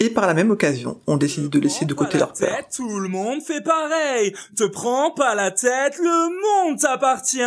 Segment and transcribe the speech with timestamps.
[0.00, 2.56] Et par la même occasion, on décide de laisser de côté leur peur.
[2.56, 4.32] Tête, tout le monde fait pareil.
[4.54, 7.38] Te prends pas la tête, le monde t'appartient.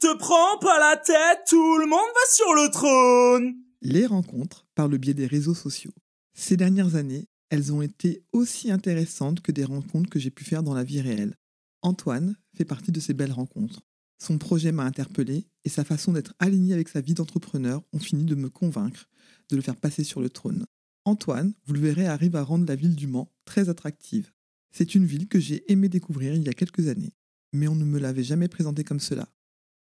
[0.00, 3.54] Te prends pas la tête, tout le monde va sur le trône.
[3.82, 5.92] Les rencontres par le biais des réseaux sociaux.
[6.32, 10.62] Ces dernières années, elles ont été aussi intéressantes que des rencontres que j'ai pu faire
[10.62, 11.36] dans la vie réelle.
[11.82, 13.80] Antoine fait partie de ces belles rencontres.
[14.18, 18.24] Son projet m'a interpellé et sa façon d'être aligné avec sa vie d'entrepreneur ont fini
[18.24, 19.06] de me convaincre
[19.50, 20.64] de le faire passer sur le trône.
[21.04, 24.32] Antoine, vous le verrez, arrive à rendre la ville du Mans très attractive.
[24.70, 27.14] C'est une ville que j'ai aimé découvrir il y a quelques années,
[27.52, 29.28] mais on ne me l'avait jamais présentée comme cela.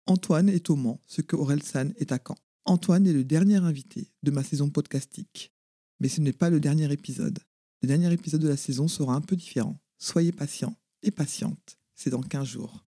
[0.05, 2.37] Antoine est au Mans, ce que Orelsan est à Caen.
[2.65, 5.51] Antoine est le dernier invité de ma saison podcastique.
[5.99, 7.39] Mais ce n'est pas le dernier épisode.
[7.81, 9.79] Le dernier épisode de la saison sera un peu différent.
[9.97, 11.77] Soyez patients et patientes.
[11.95, 12.85] C'est dans 15 jours.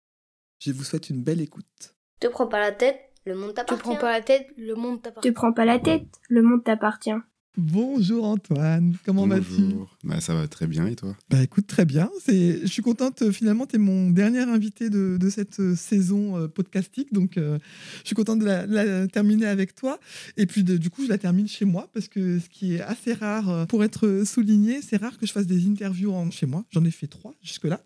[0.59, 1.95] Je vous souhaite une belle écoute.
[2.19, 3.81] Te prends pas la tête, le monde Te t'appartient.
[3.83, 5.31] prends pas la tête, le monde Te t'appartient.
[5.31, 7.11] prends pas la tête, le monde t'appartient.
[7.55, 9.43] Bonjour Antoine, comment vas-tu?
[9.61, 9.95] Bonjour.
[10.03, 11.15] Bah, ça va très bien et toi?
[11.29, 12.09] Bah écoute, très bien.
[12.25, 15.75] C'est, je suis contente, euh, finalement, tu es mon dernier invité de, de cette euh,
[15.75, 17.59] saison euh, podcastique, donc euh,
[18.01, 19.99] je suis contente de la, de la terminer avec toi.
[20.35, 22.81] Et puis de- du coup, je la termine chez moi, parce que ce qui est
[22.81, 26.47] assez rare euh, pour être souligné, c'est rare que je fasse des interviews en, chez
[26.47, 26.65] moi.
[26.71, 27.81] J'en ai fait trois jusque-là.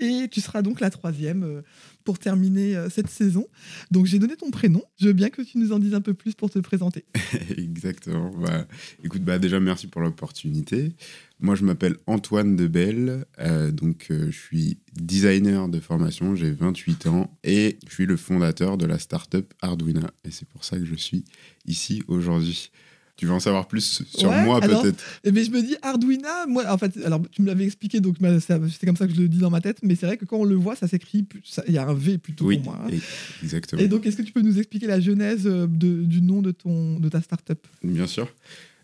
[0.00, 1.62] Et tu seras donc la troisième
[2.04, 3.46] pour terminer euh, cette saison.
[3.90, 4.82] Donc j'ai donné ton prénom.
[5.00, 7.04] Je veux bien que tu nous en dises un peu plus pour te présenter.
[7.56, 8.30] Exactement.
[8.38, 8.66] Bah,
[9.02, 10.92] écoute, bah, déjà merci pour l'opportunité.
[11.40, 17.06] Moi, je m'appelle Antoine Debelle, euh, donc euh, je suis designer de formation, j'ai 28
[17.06, 20.10] ans et je suis le fondateur de la startup Arduina.
[20.24, 21.24] Et c'est pour ça que je suis
[21.66, 22.70] ici aujourd'hui.
[23.16, 25.02] Tu veux en savoir plus sur Ouais, moi peut-être?
[25.24, 28.86] Mais je me dis Arduina, moi en fait, alors tu me l'avais expliqué donc c'est
[28.86, 30.44] comme ça que je le dis dans ma tête, mais c'est vrai que quand on
[30.44, 31.24] le voit, ça s'écrit,
[31.68, 32.80] il y a un V plutôt Oui, pour moi.
[32.84, 32.90] hein.
[32.92, 33.80] et- exactement.
[33.80, 36.50] Et donc est-ce que tu peux nous expliquer la genèse euh, de- du nom de
[36.50, 37.64] ton de ta startup?
[37.84, 38.32] Bien sûr.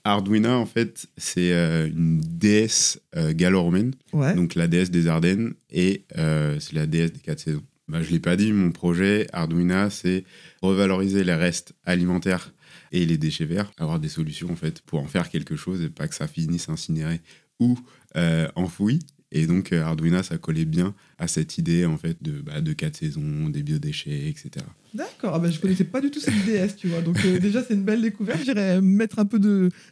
[0.04, 3.92] Arduina, en fait, c'est euh, une déesse euh, gallo-romaine.
[4.12, 4.34] Ouais.
[4.34, 7.62] donc la déesse des Ardennes, et euh, c'est la déesse des quatre saisons.
[7.88, 10.24] Bah, je ne l'ai pas dit, mon projet Arduina, c'est
[10.62, 12.52] revaloriser les restes alimentaires
[12.92, 16.08] et les déchets verts, avoir des solutions en pour en faire quelque chose et pas
[16.08, 17.20] que ça finisse incinéré
[17.58, 17.78] ou
[18.16, 19.00] euh, enfoui.
[19.32, 22.72] Et donc euh, Arduina, ça collait bien à cette idée en fait de, bah, de
[22.72, 24.66] quatre saisons, des biodéchets, etc.
[24.92, 27.00] D'accord, ah bah, je connaissais pas du tout cette DS, tu vois.
[27.00, 28.42] Donc euh, déjà c'est une belle découverte.
[28.44, 29.38] J'irai mettre un peu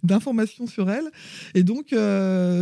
[0.03, 1.09] d'informations sur elle.
[1.55, 1.95] Et donc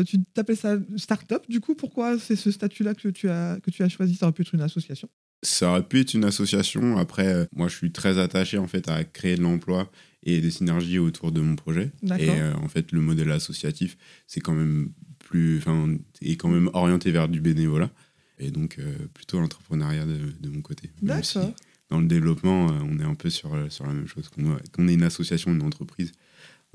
[0.04, 1.48] tu t'appelles ça startup.
[1.48, 4.14] Du coup, pourquoi c'est ce statut-là que tu as que tu as choisi?
[4.14, 5.08] Ça aurait pu être une association.
[5.42, 6.96] Ça aurait pu être une association.
[6.96, 9.90] Après, euh, moi, je suis très attaché en fait à créer de l'emploi
[10.22, 11.92] et des synergies autour de mon projet.
[12.18, 13.96] Et euh, en fait, le modèle associatif,
[14.26, 17.90] c'est quand même plus, enfin, est quand même orienté vers du bénévolat.
[18.38, 20.90] Et donc, euh, plutôt l'entrepreneuriat de, de mon côté.
[20.98, 21.54] Si D'accord.
[21.90, 24.28] dans le développement, on est un peu sur, sur la même chose.
[24.28, 26.12] Qu'on qu'on est une association, une entreprise,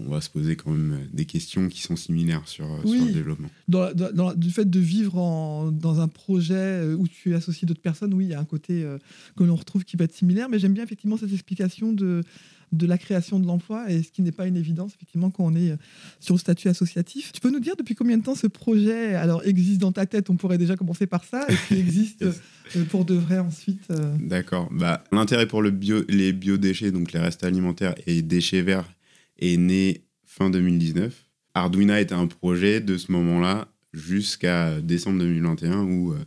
[0.06, 2.98] on va se poser quand même euh, des questions qui sont similaires sur, euh, Oui.
[2.98, 3.50] sur le développement.
[3.68, 7.08] dans, la- dans- dans la- du fait de vivre en- dans un projet euh, où
[7.08, 8.98] tu associes d'autres personnes, oui, il y a un côté euh,
[9.38, 12.24] que l'on retrouve qui va être similaire, mais j'aime bien effectivement cette explication de,
[12.72, 15.56] de la création de l'emploi et ce qui n'est pas une évidence effectivement quand on
[15.56, 15.76] est
[16.22, 17.34] sur le statut associatif.
[17.34, 20.30] Tu peux nous dire depuis combien de temps ce projet alors existe dans ta tête?
[20.30, 22.22] On pourrait déjà commencer par ça et puis existe
[22.74, 22.86] Yes.
[22.90, 23.92] pour de vrai ensuite.
[24.22, 24.70] D'accord.
[24.72, 28.90] Bah, L'intérêt pour le bio, les biodéchets, donc les restes alimentaires et déchets verts,
[29.42, 31.26] est né fin 2019.
[31.54, 36.20] Arduina était un projet de ce moment-là jusqu'à décembre 2021 où, euh,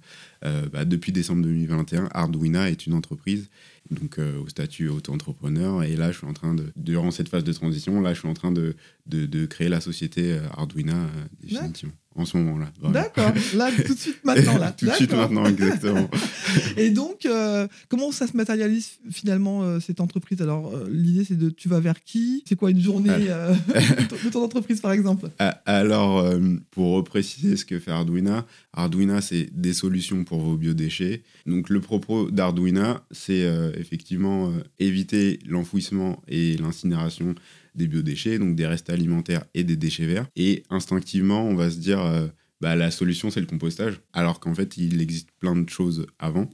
[0.44, 3.48] euh, bah, depuis décembre 2021, Arduina est une entreprise
[3.90, 5.82] donc euh, au statut auto-entrepreneur.
[5.82, 8.28] Et là, je suis en train de, durant cette phase de transition, là, je suis
[8.28, 8.76] en train de,
[9.06, 11.94] de, créer la société Arduina euh, définitivement.
[12.16, 12.70] En ce moment-là.
[12.92, 14.70] D'accord, là tout de suite maintenant là.
[14.78, 16.08] Tout de suite maintenant, exactement.
[16.76, 20.40] Et donc, euh, comment ça se matérialise finalement euh, cette entreprise?
[20.40, 22.44] Alors, euh, l'idée c'est de tu vas vers qui?
[22.46, 23.52] C'est quoi une journée euh,
[24.24, 25.28] de, ton, entreprise par exemple?
[25.40, 26.24] Ah, Alors,
[26.70, 31.22] pour repréciser ce que fait Arduina, Arduina, c'est des solutions pour vos biodéchets.
[31.46, 33.44] Donc, le propos d'Arduina, c'est
[33.76, 37.34] effectivement éviter l'enfouissement et l'incinération
[37.74, 40.26] des biodéchets, donc des restes alimentaires et des déchets verts.
[40.36, 42.26] Et instinctivement, on va se dire, euh,
[42.60, 46.48] bah, la solution, c'est le compostage, alors qu'en fait, il existe plein de choses avant.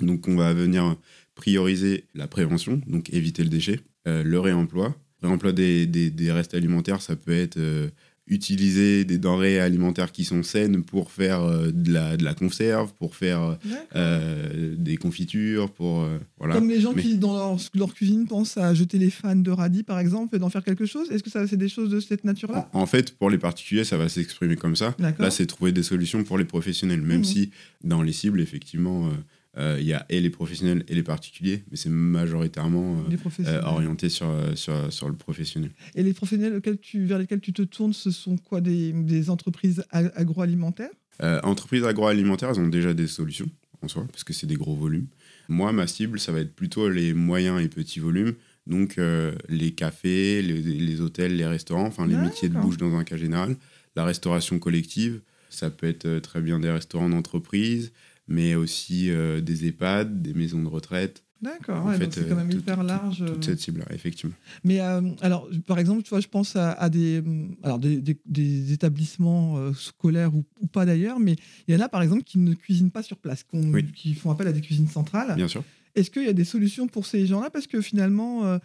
[0.00, 0.96] Donc, on va venir
[1.34, 4.96] prioriser la prévention, donc éviter le déchet, euh, le réemploi.
[5.22, 7.88] Réemploi des, des- des restes alimentaires, ça peut être euh,
[8.30, 12.92] utiliser des denrées alimentaires qui sont saines pour faire euh, de, la, de la conserve,
[12.94, 13.58] pour faire
[13.96, 16.54] euh, des confitures, pour euh, voilà.
[16.54, 19.50] Comme les gens Mais- qui, dans leur, leur cuisine, pensent à jeter les fans de
[19.50, 21.10] radis, par exemple, et d'en faire quelque chose.
[21.10, 22.68] Est-ce que ça, c'est des choses de cette nature-là?
[22.72, 24.94] En fait, pour les particuliers, ça va s'exprimer comme ça.
[25.18, 27.24] Là, c'est trouver des solutions pour les professionnels, même Mhm.
[27.24, 27.50] si
[27.84, 29.14] dans les cibles, effectivement, euh, euh,
[29.58, 33.16] il y a et les professionnels et les particuliers, mais c'est majoritairement euh,
[33.46, 35.70] euh, orienté sur, euh, sur, sur le professionnel.
[35.94, 39.84] Et les professionnels tu, vers lesquels tu te tournes, ce sont quoi Des, des entreprises
[39.90, 40.90] agroalimentaires?
[41.22, 43.48] Euh, entreprises agroalimentaires, elles ont déjà des solutions
[43.82, 45.06] en soi, parce que c'est des gros volumes.
[45.48, 48.34] Moi, ma cible, ça va être plutôt les moyens et petits volumes,
[48.66, 52.94] donc euh, les cafés, les, les hôtels, les restaurants, enfin les métiers de bouche dans
[52.96, 53.56] un cas général,
[53.96, 57.92] la restauration collective, ça peut être euh, très bien des restaurants d'entreprise,
[58.28, 61.24] mais aussi euh, des EHPAD, des maisons de retraite.
[61.40, 63.24] D'accord, ouais, donc c'est euh, quand même tout- hyper tout- large.
[63.24, 64.34] Toute cette cible-là, effectivement.
[64.64, 68.00] Mais euh, alors, par exemple, tu vois, je pense à, à des, hum, alors des,
[68.00, 71.36] des- des établissements euh, scolaires ou, ou pas d'ailleurs, mais
[71.68, 73.84] il y en a par exemple qui ne cuisinent pas sur place, qu'on- Oui.
[73.92, 75.36] qui font appel à des cuisines centrales.
[75.36, 75.62] Bien sûr.
[75.94, 77.50] Est-ce qu'il y a des solutions pour ces gens-là?
[77.50, 78.58] Parce que finalement, euh,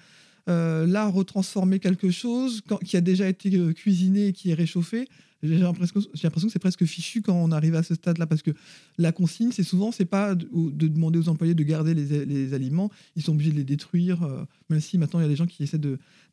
[0.49, 4.55] euh, là, retransformer quelque chose quand- qui a déjà été euh, cuisiné et qui est
[4.55, 5.07] réchauffé,
[5.43, 8.25] j'ai l'impression que c'est presque fichu quand on arrive à ce stade-là.
[8.25, 8.51] Parce que
[8.97, 10.47] la consigne, c'est souvent, c'est pas de,
[10.87, 14.79] demander aux employés de garder les, aliments, ils sont obligés de les détruire, euh, même
[14.79, 15.81] si maintenant il y a des gens qui essaient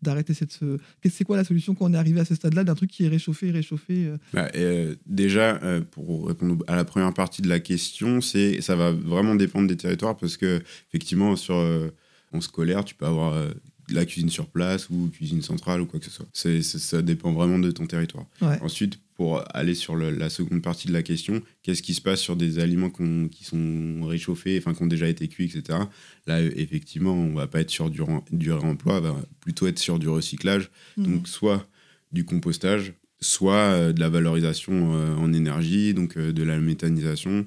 [0.03, 0.59] d'arrêter cette.
[1.11, 3.09] C'est quoi la solution quand on est arrivé à ce stade-là d'un truc qui est
[3.09, 5.61] réchauffé, réchauffé euh, Bah, euh, déjà,
[5.91, 9.77] pour répondre à la première partie de la question, c'est ça va vraiment dépendre des
[9.77, 11.57] territoires parce que effectivement, sur
[12.33, 13.35] en scolaire, tu peux avoir
[13.93, 16.27] la cuisine sur place ou cuisine centrale ou quoi que ce soit.
[16.33, 18.27] C'est, ça dépend vraiment de ton territoire.
[18.41, 18.59] Ouais.
[18.63, 22.21] Ensuite, pour aller sur le- la seconde partie de la question, qu'est-ce qui se passe
[22.21, 25.79] sur des aliments qui sont réchauffés, enfin qui ont déjà été cuits, etc.
[26.27, 28.01] Là, effectivement, on va pas être sur du,
[28.33, 30.71] du réemploi, on va plutôt être sur du recyclage.
[30.97, 31.05] Mhm.
[31.07, 31.67] Donc, soit
[32.13, 37.47] du compostage, soit euh, de la valorisation euh, en énergie, donc euh, de la méthanisation,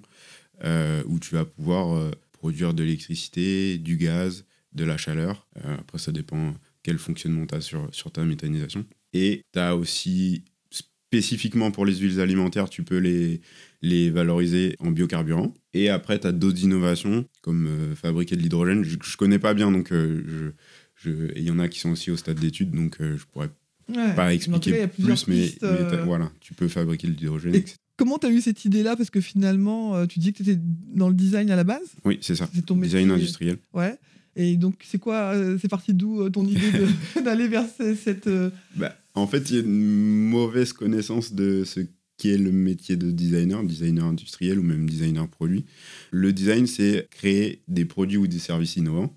[0.64, 4.46] euh, où tu vas pouvoir produire de l'électricité, du gaz,
[4.76, 5.48] de la chaleur.
[5.66, 6.54] Euh, après, ça dépend
[6.84, 8.86] quel fonctionnement tu as sur, sur ta méthanisation.
[9.14, 13.42] Et tu as aussi, spécifiquement pour les huiles alimentaires, tu peux les,
[13.82, 15.54] les valoriser en biocarburant.
[15.74, 18.84] Et après, tu as d'autres innovations, comme euh, fabriquer de l'hydrogène.
[18.84, 21.80] Je ne connais pas bien, donc euh, je, je- et il y en a qui
[21.80, 23.50] sont aussi au stade d'études, donc euh, je pourrais
[23.90, 24.16] Ouais.
[24.16, 27.54] Pas expliquer cas, plus, mais, pistes, mais t'as- voilà, tu peux fabriquer de l'hydrogène.
[27.54, 27.76] Etc.
[27.98, 28.96] comment tu as eu cette idée-là?
[28.96, 30.60] Parce que finalement, tu dis que tu étais
[30.96, 31.82] dans le design à la base?
[32.06, 32.50] Oui, c'est ça.
[32.56, 33.58] C'est ton Design industriel.
[33.74, 33.98] Ouais.
[34.36, 36.72] Et donc, c'est quoi euh, C'est parti d'où euh, ton idée
[37.24, 38.28] d'aller vers ce- cette.
[38.28, 41.82] euh, Bah, en fait, il y a une mauvaise connaissance de ce
[42.18, 45.66] qu'est le métier de designer, designer industriel ou même designer produit.
[46.12, 49.16] Le design, c'est créer des produits ou des services innovants.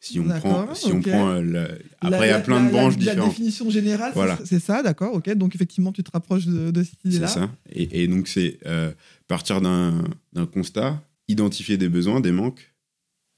[0.00, 1.68] Si on prend, si on prend la-
[2.02, 3.22] après, il y a plein la- de branches la, différentes.
[3.24, 4.38] La définition générale, c'est- Voilà.
[4.44, 5.32] c'est ça, d'accord, ok.
[5.34, 7.26] Donc, effectivement, tu te rapproches de, de cette C'est idée-là.
[7.26, 7.50] ça.
[7.72, 8.92] Et, et donc, c'est euh,
[9.28, 10.04] partir d'un
[10.52, 12.73] constat, identifier des besoins, des manques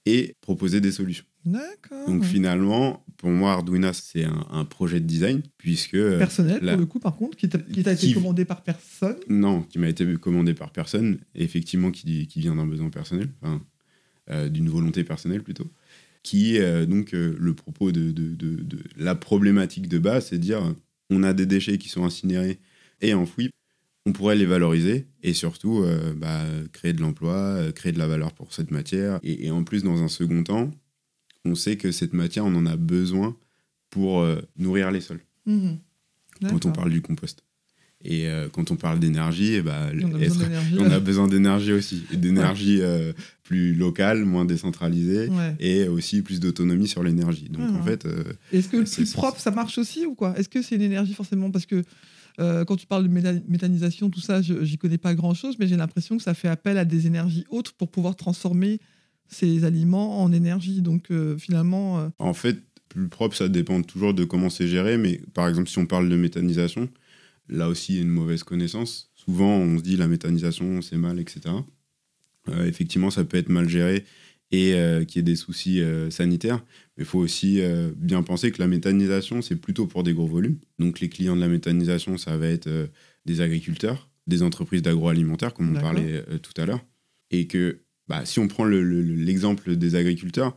[0.06, 1.24] et proposer des solutions.
[1.44, 2.06] D'accord.
[2.08, 5.94] Donc, finalement, pour moi, Arduino, c'est un, un projet de design, puisque.
[5.94, 9.16] euh, Personnel, la- pour le coup, par contre, qui t'a été commandé par personne.
[9.28, 13.62] Non, qui m'a été commandé par personne, effectivement, qui, qui vient d'un besoin personnel, enfin,
[14.30, 15.70] euh, d'une volonté personnelle plutôt.
[16.22, 20.38] Qui, euh, donc, euh, le propos de, de- de- de- la problématique de base, c'est
[20.38, 20.74] de dire
[21.10, 22.58] on a des déchets qui sont incinérés
[23.00, 23.50] et enfouis,
[24.06, 28.06] on pourrait les valoriser et surtout euh, bah, créer de l'emploi, euh, créer de la
[28.06, 29.18] valeur pour cette matière.
[29.22, 30.70] Et, et en plus, dans un second temps,
[31.44, 33.36] on sait que cette matière, on en a besoin
[33.90, 35.78] pour euh, nourrir les sols Mhm.
[36.48, 37.42] quand on parle du compost.
[38.04, 40.76] Et euh, quand on parle d'énergie, ben, On a être- besoin d'énergie.
[40.78, 42.04] on a besoin d'énergie aussi.
[42.12, 42.80] D'énergie
[43.42, 45.54] plus locale, moins décentralisée, Ouais.
[45.60, 47.48] et aussi plus d'autonomie sur l'énergie.
[47.48, 47.76] Donc Mhm.
[47.76, 48.06] en fait,
[48.52, 50.36] Est-ce que le plus propre, ça marche aussi ou quoi?
[50.38, 51.50] Est-ce que c'est l'énergie forcément?
[51.50, 51.82] Parce que
[52.40, 56.16] euh, quand tu parles de méthanisation, tout ça, j'y connais pas grand-chose, mais j'ai l'impression
[56.16, 58.78] que ça fait appel à des énergies autres pour pouvoir transformer
[59.28, 60.82] ces aliments en énergie.
[60.82, 64.98] Donc euh, finalement, euh, en fait, plus propre, ça dépend toujours de comment c'est géré.
[64.98, 66.88] Mais par exemple, si on parle de méthanisation,
[67.48, 69.10] là aussi, il y a une mauvaise connaissance.
[69.14, 71.40] Souvent, on se dit la méthanisation, c'est mal, etc.
[72.64, 74.04] Effectivement, ça peut être mal géré
[74.52, 76.64] et euh, qu'il y ait des soucis euh, sanitaires.
[76.96, 80.26] Mais il faut aussi euh, bien penser que la méthanisation, c'est plutôt pour des gros
[80.26, 80.58] volumes.
[80.78, 82.86] Donc les clients de la méthanisation, ça va être euh,
[83.24, 86.84] des agriculteurs, des entreprises d'agroalimentaire, comme on parlait tout à l'heure.
[87.30, 90.56] Et que bah, si on prend le- le- le- l'exemple des agriculteurs,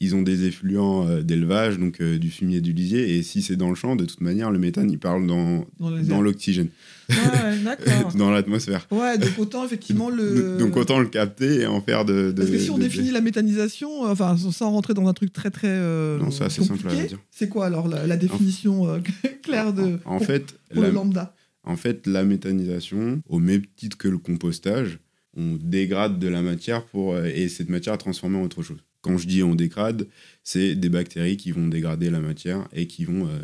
[0.00, 3.56] ils ont des effluents euh, d'élevage, donc euh, du fumier du lisier, et si c'est
[3.56, 6.68] dans le champ, de toute manière, le méthane, il parle dans, dans l'oxygène,
[7.08, 7.76] Ouais, ouais,
[8.18, 8.86] dans l'atmosphère.
[8.90, 10.58] Ouais, donc autant effectivement le.
[10.58, 12.32] Donc autant le capter et en faire de...
[12.32, 15.12] de- Parce que si on de- définit la méthanisation, euh, enfin sans rentrer dans un
[15.14, 17.18] truc très très euh, Non, c'est assez simple à dire.
[17.30, 19.00] c'est quoi alors la, la définition
[19.42, 21.34] claire de En pour, fait, pour la, le lambda?
[21.62, 24.98] En fait, la méthanisation, au même titre que le compostage,
[25.36, 28.78] on dégrade de la matière pour, et cette matière est transformée en autre chose.
[29.00, 30.06] Quand je dis on dégrade,
[30.42, 33.38] c'est des bactéries qui vont dégrader la matière et qui vont, euh,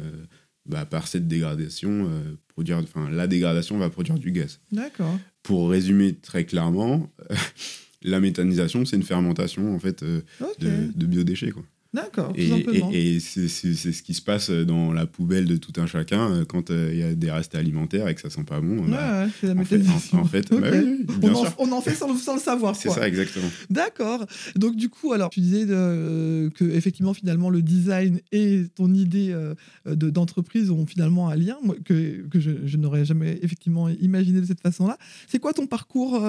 [0.67, 2.79] bah, par cette dégradation, euh, produire.
[2.79, 4.61] Enfin, la dégradation va produire du gaz.
[4.71, 5.19] D'accord.
[5.43, 7.11] Pour résumer très clairement,
[8.03, 10.21] la méthanisation, c'est une fermentation en fait euh,
[10.59, 11.51] de, de biodéchets.
[11.51, 11.65] Quoi.
[11.95, 15.85] D'accord, Et, et- et c'est ce qui se passe dans la poubelle de tout un
[15.87, 18.63] chacun euh, quand euh, il y a des restes alimentaires et que ça sent pas
[18.63, 18.79] bon.
[18.85, 20.19] Ouais, bah, ouais, c'est la en fait- méthanisation.
[20.19, 21.55] en- en fait, bah oui, on, en, sûr.
[21.59, 22.75] on en fait sans, le- sans le savoir.
[22.77, 23.49] c'est ça exactement.
[23.69, 24.25] D'accord.
[24.57, 29.29] Donc du coup, alors tu disais euh, que effectivement finalement le design et ton idée
[29.33, 33.91] euh, de- d'entreprise ont finalement un lien moi, que, que je, je n'aurais jamais effectivement
[33.91, 34.97] imaginé de cette façon-là.
[35.29, 36.25] C'est quoi ton parcours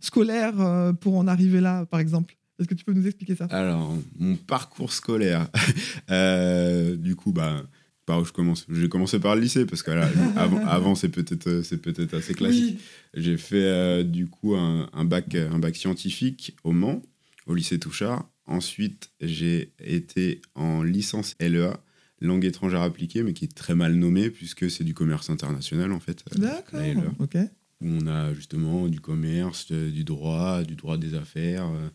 [0.00, 0.54] scolaire
[1.00, 2.36] pour en arriver là, par exemple?
[2.58, 3.46] Est-ce que tu peux nous expliquer ça?
[3.50, 5.48] Alors, mon parcours scolaire,
[6.10, 7.64] euh, du coup, bah,
[8.06, 8.66] par où je commence?
[8.70, 12.34] J'ai commencé par le lycée parce que là, avant, avant, c'est peut-être c'est peut-être assez
[12.34, 12.78] classique.
[13.14, 17.02] J'ai fait euh, du coup un, un bac un bac scientifique au Mans,
[17.46, 18.28] au lycée Touchard.
[18.46, 21.78] Ensuite, j'ai été en licence LEA,
[22.20, 26.00] langue étrangère appliquée, mais qui est très mal nommée puisque c'est du commerce international en
[26.00, 26.24] fait.
[26.34, 26.80] euh, D'accord.
[26.80, 27.36] LEA Ok.
[27.82, 31.88] où on a justement du commerce, euh, du droit, du droit des affaires, euh, euh,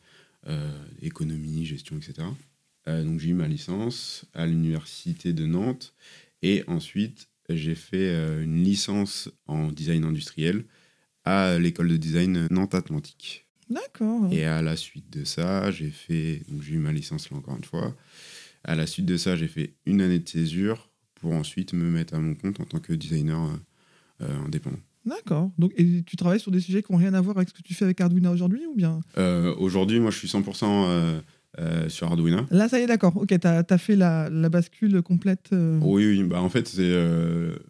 [1.01, 2.27] économie, gestion, etc.
[2.87, 5.93] Euh, donc j'ai eu ma licence à l'université de Nantes
[6.41, 10.65] et ensuite j'ai fait euh, une licence en design industriel
[11.23, 13.45] à l'école de design Nantes Atlantique.
[13.69, 14.31] D'accord.
[14.31, 17.55] Et à la suite de ça, j'ai fait donc j'ai eu ma licence là encore
[17.55, 17.95] une fois.
[18.65, 22.13] À la suite de ça, j'ai fait une année de césure pour ensuite me mettre
[22.13, 24.79] à mon compte en tant que designer euh, euh, indépendant.
[25.05, 25.51] D'accord.
[25.57, 27.61] Donc et tu travailles sur des sujets qui n'ont rien à voir avec ce que
[27.61, 29.01] tu fais avec Arduino aujourd'hui ou bien?
[29.17, 31.19] Euh, Aujourd'hui, moi, je suis 100% euh,
[31.59, 32.45] euh, sur Arduino.
[32.51, 33.15] Là, ça y est, d'accord.
[33.17, 35.49] Ok, tu as, fait la, la bascule complète.
[35.51, 36.23] Oui, oui.
[36.23, 36.97] Bah, en fait, c'est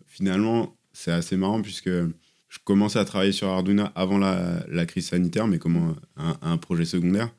[0.07, 5.07] finalement, c'est assez marrant puisque je commençais à travailler sur Arduino avant la, la crise
[5.07, 7.29] sanitaire, mais comme un projet secondaire.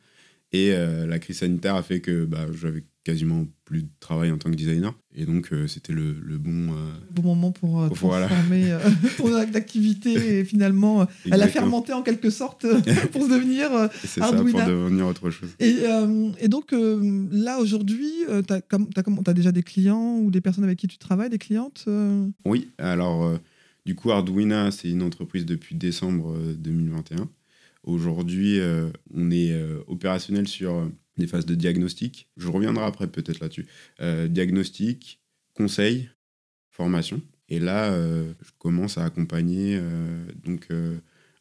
[0.54, 4.38] Et euh, la crise sanitaire a fait que bah, j'avais quasiment plus de travail en
[4.38, 4.94] tant que designer.
[5.12, 6.72] Et donc, euh, c'était le, le bon.
[6.72, 8.78] euh, bon moment pour euh, transformer euh,
[9.18, 12.80] ton activité et finalement euh, elle a fermenté en quelque sorte euh,
[13.12, 15.50] pour devenir euh, C'est ça, pour devenir autre chose.
[15.58, 18.12] et, euh, et donc euh, là aujourd'hui
[18.46, 22.28] tu as, déjà des clients ou des personnes avec qui tu travailles des clientes euh?
[22.44, 23.38] Oui, alors euh,
[23.86, 27.28] du coup, Arduino, c'est une entreprise depuis décembre euh, 2021.
[27.84, 30.86] Aujourd'hui, euh, on est euh, opérationnel sur euh,
[31.16, 32.28] des phases de diagnostic.
[32.36, 33.66] Je reviendrai après peut-être là-dessus.
[34.00, 35.20] Euh, diagnostic,
[35.54, 36.08] conseil,
[36.70, 37.20] formation.
[37.48, 39.78] Et là, je commence à accompagner
[40.44, 40.68] donc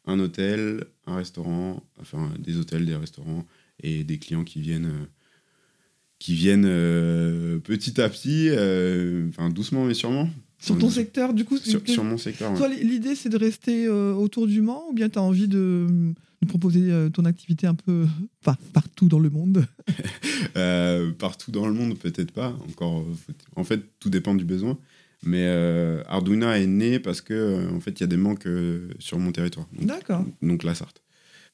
[0.04, 3.46] un hôtel, un restaurant, enfin des hôtels, des restaurants
[3.82, 5.06] et des clients qui viennent
[6.18, 10.28] qui viennent euh, petit à petit, euh, enfin doucement mais sûrement.
[10.58, 12.52] sur ton secteur du coup Sur, mon secteur.
[12.52, 12.56] ouais.
[12.56, 15.86] toi l'idée c'est de rester euh, autour du Mans ou bien tu as envie de,
[16.44, 18.06] proposer euh, ton activité un peu
[18.42, 19.66] enfin, partout dans le monde
[20.56, 22.56] Euh, partout dans le monde, peut-être pas.
[22.68, 24.78] Encore, euh, en fait, tout dépend du besoin.
[25.24, 28.46] Mais euh, Arduino est né parce que euh, en fait, il y a des manques
[28.46, 29.66] euh, sur mon territoire.
[29.80, 31.02] D'accord donc la Sarthe.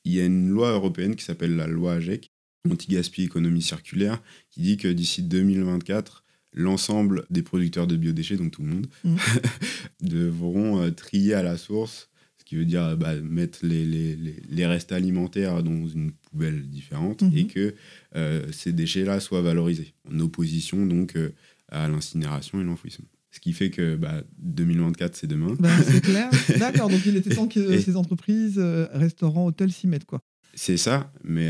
[0.04, 2.30] Il y a une loi européenne qui s'appelle la loi AGEC,
[2.70, 4.20] anti-gaspi économie circulaire,
[4.50, 9.16] qui dit que d'ici 2024, l'ensemble des producteurs de biodéchets, donc tout le monde, Mhm.
[10.02, 12.09] devront euh, trier à la source, ce
[12.50, 17.22] qui veut dire bah, mettre les, les- les- les restes alimentaires dans une poubelle différente
[17.22, 17.36] Mhm.
[17.38, 17.74] et que
[18.16, 21.30] euh, ces déchets-là soient valorisés, en opposition donc euh,
[21.68, 23.06] à l'incinération et l'enfouissement.
[23.30, 25.54] Ce qui fait que bah, 2024, c'est demain.
[25.60, 26.28] Ben, c'est clair
[26.58, 30.20] d'accord donc il était temps que Et- ces entreprises euh, restaurants hôtels s'y mettent quoi
[30.54, 31.48] C'est ça, mais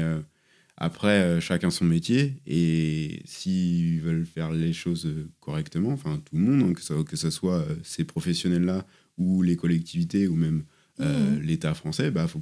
[0.76, 2.34] après, chacun son métier.
[2.46, 5.08] Et s'ils veulent faire les choses
[5.40, 8.86] correctement, enfin tout le monde, hein, que, ce soit ces professionnels-là
[9.18, 10.64] ou les collectivités ou même
[11.00, 11.40] euh, Mhm.
[11.42, 12.40] l'État français, bah faut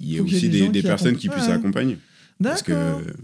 [0.00, 1.28] il y ait Faut qu'il y ait aussi des des, gens des qui personnes qui
[1.28, 1.52] puissent Ouais.
[1.52, 1.98] accompagner.
[2.42, 2.72] Parce que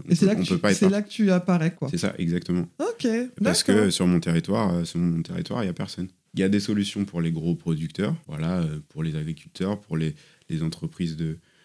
[0.07, 1.89] Et c'est là, que tu- pas être là que tu apparais, quoi.
[1.91, 2.65] C'est ça, exactement.
[2.79, 3.05] Ok,
[3.43, 6.07] Parce que sur mon territoire, euh, sur mon territoire, il y a personne.
[6.35, 9.97] Il y a des solutions pour les gros producteurs, voilà, euh, pour les agriculteurs, pour
[9.97, 10.15] les,
[10.49, 11.17] les entreprises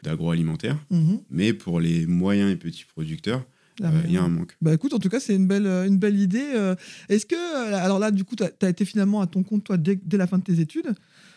[0.02, 1.20] d'agroalimentaire, Mhm.
[1.30, 3.44] mais pour les moyens et petits producteurs,
[3.82, 4.56] euh, il y a un manque.
[4.60, 6.74] Bah écoute, en tout cas, c'est une belle, une belle idée.
[7.08, 9.96] Est-ce que, alors là, du coup, tu as, été finalement à ton compte, toi, dès,
[10.02, 10.92] dès la fin de tes études.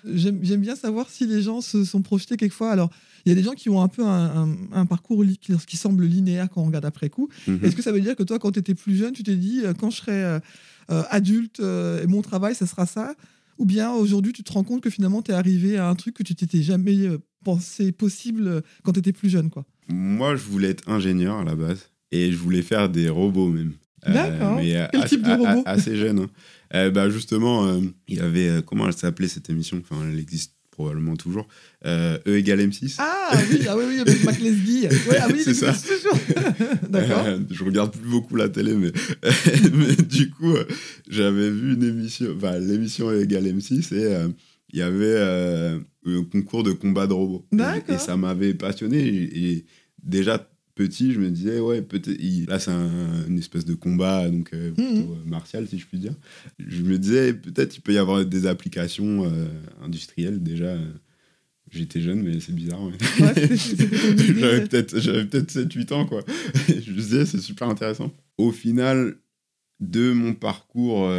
[0.05, 2.71] J'aime bien savoir si les gens se sont projetés quelquefois.
[2.71, 2.89] Alors,
[3.25, 5.77] il y a des gens qui ont un peu un, un- un parcours qui, qui
[5.77, 7.29] semble linéaire quand on regarde après coup.
[7.47, 7.59] Mhm.
[7.63, 9.61] Est-ce que ça veut dire que toi, quand tu étais plus jeune, tu t'es dit,
[9.63, 10.39] euh, quand je serai euh,
[10.91, 13.15] euh, adulte euh, et mon travail, ça sera ça?
[13.57, 16.15] Ou bien aujourd'hui, tu te rends compte que finalement, tu es arrivé à un truc
[16.15, 19.65] que tu t'étais jamais euh, pensé possible quand tu étais plus jeune, quoi?
[19.89, 23.73] Moi, je voulais être ingénieur à la base et je voulais faire des robots même.
[24.05, 24.55] D'accord.
[24.57, 25.63] mais, Quel assez- type de robot?
[25.65, 26.19] Assez jeune.
[26.19, 26.27] hein.
[26.73, 29.81] Euh, bah justement, euh, il y avait euh, comment elle s'appelait cette émission?
[29.81, 31.47] Enfin, elle existe probablement toujours.
[31.85, 32.95] Euh, e égale M6.
[32.99, 34.87] Ah oui, ah oui, oui, avec Mac Lesguy.
[35.09, 35.73] Ouais, ah oui, C'est ça.
[36.89, 37.23] D'accord.
[37.25, 38.91] Euh, je regarde plus beaucoup la télé, mais,
[39.73, 40.65] mais du coup, euh,
[41.09, 44.27] j'avais vu une émission, enfin, l'émission E égale M6 et
[44.71, 45.19] il y avait
[46.05, 47.47] un concours de combat de robots.
[47.53, 47.93] Et-.
[47.93, 48.99] Et, ça m'avait passionné.
[48.99, 49.65] Et, et
[50.03, 50.47] déjà
[50.77, 52.15] petit, je me disais, ouais, peut-être.
[52.19, 55.11] il- Là, c'est un- une espèce de combat, donc euh, plutôt Mhm.
[55.11, 56.13] euh, martial, si je puis dire.
[56.59, 59.47] Je me disais, peut-être il peut y avoir des applications euh,
[59.83, 60.77] industrielles déjà.
[61.69, 62.81] J'étais jeune, mais c'est bizarre.
[62.83, 62.93] ouais.
[63.19, 63.33] Ouais.
[64.39, 64.95] J'avais peut-être
[65.29, 66.21] peut-être 7-8 ans, quoi.
[66.69, 68.13] je me disais, c'est super intéressant.
[68.37, 69.15] Au final,
[69.81, 71.09] de mon parcours,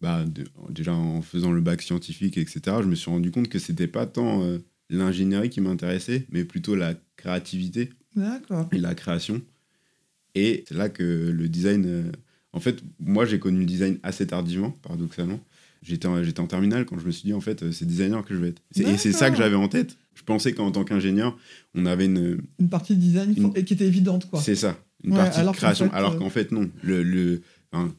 [0.00, 3.58] bah, de- déjà en faisant le bac scientifique, etc., je me suis rendu compte que
[3.58, 4.42] c'était pas tant
[4.90, 8.68] l'ingénierie qui m'intéressait, mais plutôt la créativité D'accord.
[8.72, 9.42] et la création.
[10.34, 11.84] Et c'est là que le design.
[11.86, 12.02] euh,
[12.52, 15.40] en fait, moi, j'ai connu le design assez tardivement, paradoxalement.
[15.82, 18.24] J'étais en, j'étais en terminale quand je me suis dit, en fait, euh, c'est designer
[18.24, 18.62] que je vais être.
[18.76, 19.96] Et c'est ça que j'avais en tête.
[20.14, 21.36] Je pensais qu'en tant qu'ingénieur,
[21.74, 24.40] on avait une, Une partie design Une- qui était évidente, quoi.
[24.40, 25.90] c'est ça, une Ouais, partie alors de qu'en création.
[25.90, 26.68] fait, alors euh, qu'en fait, non.
[26.82, 27.94] Le, le, enfin,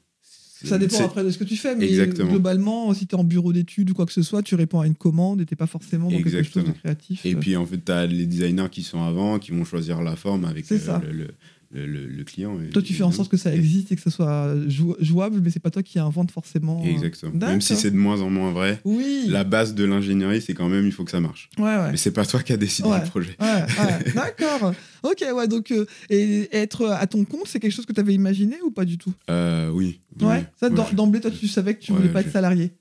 [0.64, 2.32] Ça dépend après de ce que tu fais, mais Exactement.
[2.32, 4.88] globalement, si tu es en bureau d'études ou quoi que ce soit, tu réponds à
[4.88, 7.26] une commande et t'es pas forcément dans quelque chose de créatif.
[7.26, 10.16] Et puis, en fait, tu as les designers qui sont avant, qui vont choisir la
[10.16, 10.78] forme avec le,
[11.12, 11.28] le,
[11.72, 12.58] le, le- le client.
[12.72, 15.50] toi, tu fais en sorte que ça existe et que ça soit jou- jouable, mais
[15.50, 16.82] c'est pas toi qui invente forcément.
[16.84, 17.34] euh, Exactement.
[17.34, 19.26] Même si c'est de moins en moins vrai, Oui.
[19.28, 21.50] la base de l'ingénierie, c'est quand même, il faut que ça marche.
[21.58, 21.92] Ouais, ouais.
[21.92, 23.02] Mais c'est pas toi qui as décidé Ouais.
[23.04, 23.36] le projet.
[23.40, 24.74] Ouais, ouais, d'accord.
[25.04, 28.14] Ok, ouais, donc, euh, et être à ton compte, c'est quelque chose que tu avais
[28.14, 29.14] imaginé ou pas du tout?
[29.30, 30.00] Euh, oui.
[30.22, 32.72] Ouais, ça, d'emblée, toi, tu savais que tu voulais pas être salarié.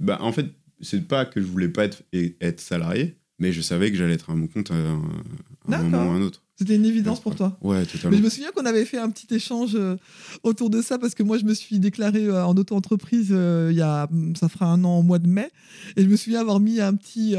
[0.00, 0.46] Bah, en fait,
[0.80, 4.34] c'est pas que je voulais pas être, salarié, mais je savais que j'allais être à
[4.34, 5.02] mon compte à un,
[5.70, 6.42] à un moment ou à un autre.
[6.60, 7.56] C'était une évidence pour toi.
[7.62, 8.18] Ouais, Mais totalement.
[8.18, 9.96] je me souviens qu'on avait fait un petit échange euh,
[10.42, 13.78] autour de ça parce que moi je me suis déclaré euh, en auto-entreprise euh, il
[13.78, 14.06] y a
[14.38, 15.48] ça fera un an au mois de mai
[15.96, 17.34] et je me souviens avoir mis un petit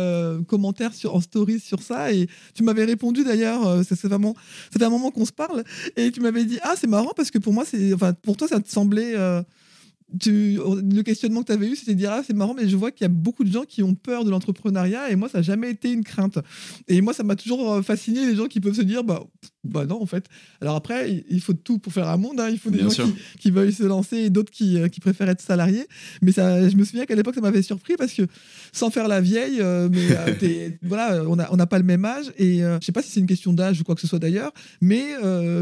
[0.47, 4.35] commentaire sur en stories sur ça et tu m'avais répondu d'ailleurs c'est vraiment
[4.73, 5.63] ça fait un moment qu'on se parle
[5.98, 8.48] et tu m'avais dit ah c'est marrant parce que pour moi c'est enfin pour toi
[8.48, 9.13] ça te semblait
[10.19, 12.75] tu- le questionnement que tu avais eu, c'était de dire ah, c'est marrant, mais je
[12.75, 15.39] vois qu'il y a beaucoup de gens qui ont peur de l'entrepreneuriat et moi, ça
[15.39, 16.39] n'a jamais été une crainte.
[16.87, 19.24] Et moi, ça m'a toujours euh, fasciné les gens qui peuvent se dire bah,
[19.63, 20.25] bah non, en fait.
[20.59, 22.39] Alors après, il- faut tout pour faire un monde.
[22.39, 22.50] hein.
[22.50, 25.00] Il faut des Bien gens qui, qui veulent se lancer et d'autres qui, euh, qui
[25.00, 25.87] préfèrent être salariés.
[26.21, 28.24] Mais ça, je me souviens qu'à l'époque, ça m'avait surpris parce que
[28.74, 32.31] sans faire la vieille, euh, mais euh, voilà, on n'a on pas le même âge.
[32.37, 34.19] Et euh, je sais pas si c'est une question d'âge ou quoi que ce soit
[34.19, 35.03] d'ailleurs, mais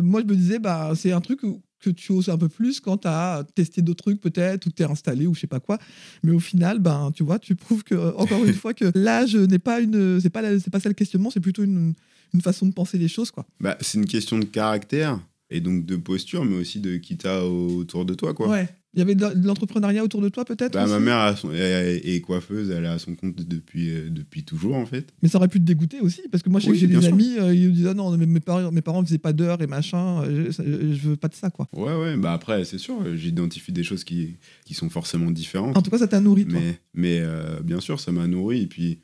[0.02, 2.80] moi, je me disais, bah, c'est un truc où- que tu oses un peu plus
[2.80, 5.48] quand tu as testé d'autres trucs peut-être ou que tu es installé ou je sais
[5.48, 5.78] pas quoi.
[6.24, 9.60] Mais au final ben tu vois tu prouves que encore une fois que l'âge n'est
[9.60, 11.94] pas une c'est pas c'est pas ça le questionnement c'est plutôt une,
[12.34, 13.46] une façon de penser les choses quoi.
[13.60, 17.42] Bah, c'est une question de caractère et donc de posture, mais aussi de qui t'as
[17.42, 18.50] autour de toi, quoi.
[18.50, 21.52] ouais il y avait de l'entrepreneuriat autour de toi peut-être Bah, ma mère a son-
[21.54, 25.14] est, est coiffeuse, elle est à son compte depuis, euh, depuis toujours, en fait.
[25.22, 26.88] mais ça aurait pu te dégoûter aussi parce que moi je sais Oui, que j'ai
[26.94, 27.14] des sûr.
[27.14, 29.68] amis euh, ils me disent ah non mes parents mes parents faisaient pas d'heures et
[29.68, 32.80] machin euh, je, ça- je veux pas de ça quoi Ouais, ouais, bah après, c'est
[32.80, 35.78] sûr, j'identifie des choses qui, qui sont forcément différentes.
[35.78, 38.64] en tout cas ça t'a nourri toi Mais, mais euh, bien sûr, ça m'a nourri.
[38.64, 39.00] Et puis,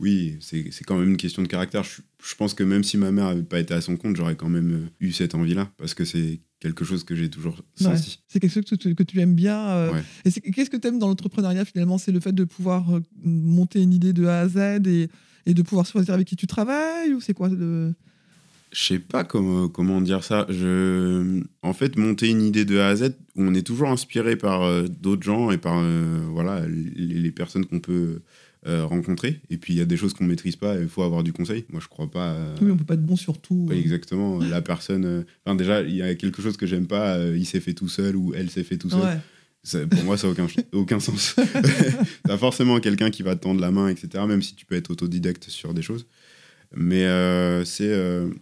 [0.00, 1.82] oui, c'est quand même une question de caractère.
[1.84, 4.36] Je, je pense que même si ma mère n'avait pas été à son compte, j'aurais
[4.36, 5.70] quand même eu cette envie-là.
[5.78, 7.96] Parce que c'est quelque chose que j'ai toujours Ouais.
[8.28, 9.58] C'est quelque chose que tu, que tu aimes bien.
[9.70, 10.02] euh, Ouais.
[10.24, 11.98] Et qu'est-ce que tu aimes dans l'entrepreneuriat finalement?
[11.98, 15.08] C'est le fait de pouvoir euh, monter une idée de A à Z et,
[15.46, 17.94] et de pouvoir choisir avec qui tu travailles Ou c'est quoi le...
[18.72, 20.46] Je sais pas comment, comment dire ça.
[20.48, 21.42] Je...
[21.62, 24.86] En fait, monter une idée de A à Z, on est toujours inspiré par euh,
[24.86, 28.20] d'autres gens et par euh, voilà, les, les personnes qu'on peut
[28.66, 29.40] euh, rencontrer.
[29.50, 31.32] Et puis, il y a des choses qu'on maîtrise pas et il faut avoir du
[31.32, 31.64] conseil.
[31.70, 32.32] Moi, je crois pas.
[32.32, 33.66] euh, Oui, on peut pas être bon sur tout.
[33.68, 33.78] Ouais, euh.
[33.80, 34.38] exactement.
[34.38, 35.04] La personne.
[35.04, 37.18] euh, Enfin, déjà, il y a quelque chose que j'aime pas.
[37.34, 39.00] il s'est fait tout seul ou elle s'est fait tout seul.
[39.00, 39.16] Ouais.
[39.62, 41.36] Ça- pour moi, ça n'a aucun, aucun sens.
[42.24, 44.24] T'as forcément quelqu'un qui va te tendre la main, etc.
[44.26, 46.06] Même si tu peux être autodidacte sur des choses.
[46.76, 47.04] Mais
[47.64, 47.90] c'est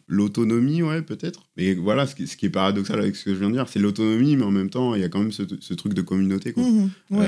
[0.07, 1.45] l'autonomie, ouais, peut-être.
[1.57, 3.69] Et voilà, ce qui, ce qui est paradoxal avec ce que je viens de dire,
[3.69, 6.03] c'est l'autonomie, mais en même temps, il y a quand même ce, ce truc de
[6.03, 6.53] communauté.
[6.53, 6.63] Quoi.
[7.11, 7.27] Ouais.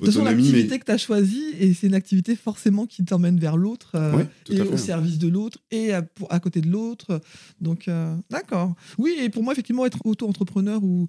[0.00, 3.04] De toute façon, l'activité mais que tu as choisie, et c'est une activité forcément qui
[3.04, 4.62] t'emmène vers l'autre, euh, Ouais, et fait.
[4.62, 7.20] au service de l'autre, et à, pour- à côté de l'autre.
[7.60, 8.74] Donc, euh, d'accord.
[8.98, 11.08] Oui, et pour moi, effectivement, être auto-entrepreneur ou,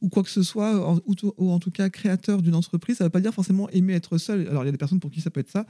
[0.00, 1.00] ou quoi que ce soit, en-
[1.36, 4.18] ou, en tout cas créateur d'une entreprise, ça ne veut pas dire forcément aimer être
[4.18, 4.46] seul.
[4.48, 5.66] Alors, il y a des personnes pour qui ça peut être ça,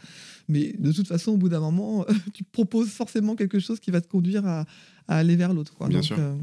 [0.49, 2.05] mais de toute façon, au bout d'un moment,
[2.35, 4.67] tu proposes forcément quelque chose qui va te conduire à,
[5.09, 5.75] à aller vers l'autre.
[5.89, 6.19] Bien Donc, sûr.
[6.19, 6.35] euh,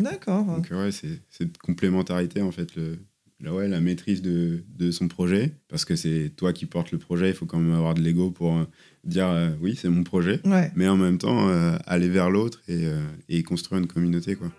[0.00, 0.46] d'accord.
[0.46, 2.98] Donc ouais, c'est cette complémentarité en fait, le,
[3.40, 6.98] la, ouais, la maîtrise de, de son projet, parce que c'est toi qui portes le
[6.98, 8.64] projet, il faut quand même avoir de l'ego pour euh,
[9.04, 10.70] dire euh, oui c'est mon projet, Ouais.
[10.76, 14.50] mais en même temps euh, aller vers l'autre et, euh, et construire une communauté quoi.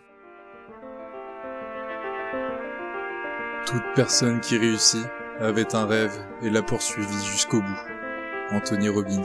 [3.66, 5.06] Toute personne qui réussit
[5.40, 7.82] avait un rêve et l'a poursuivi jusqu'au bout.
[8.52, 9.24] Anthony Robbins.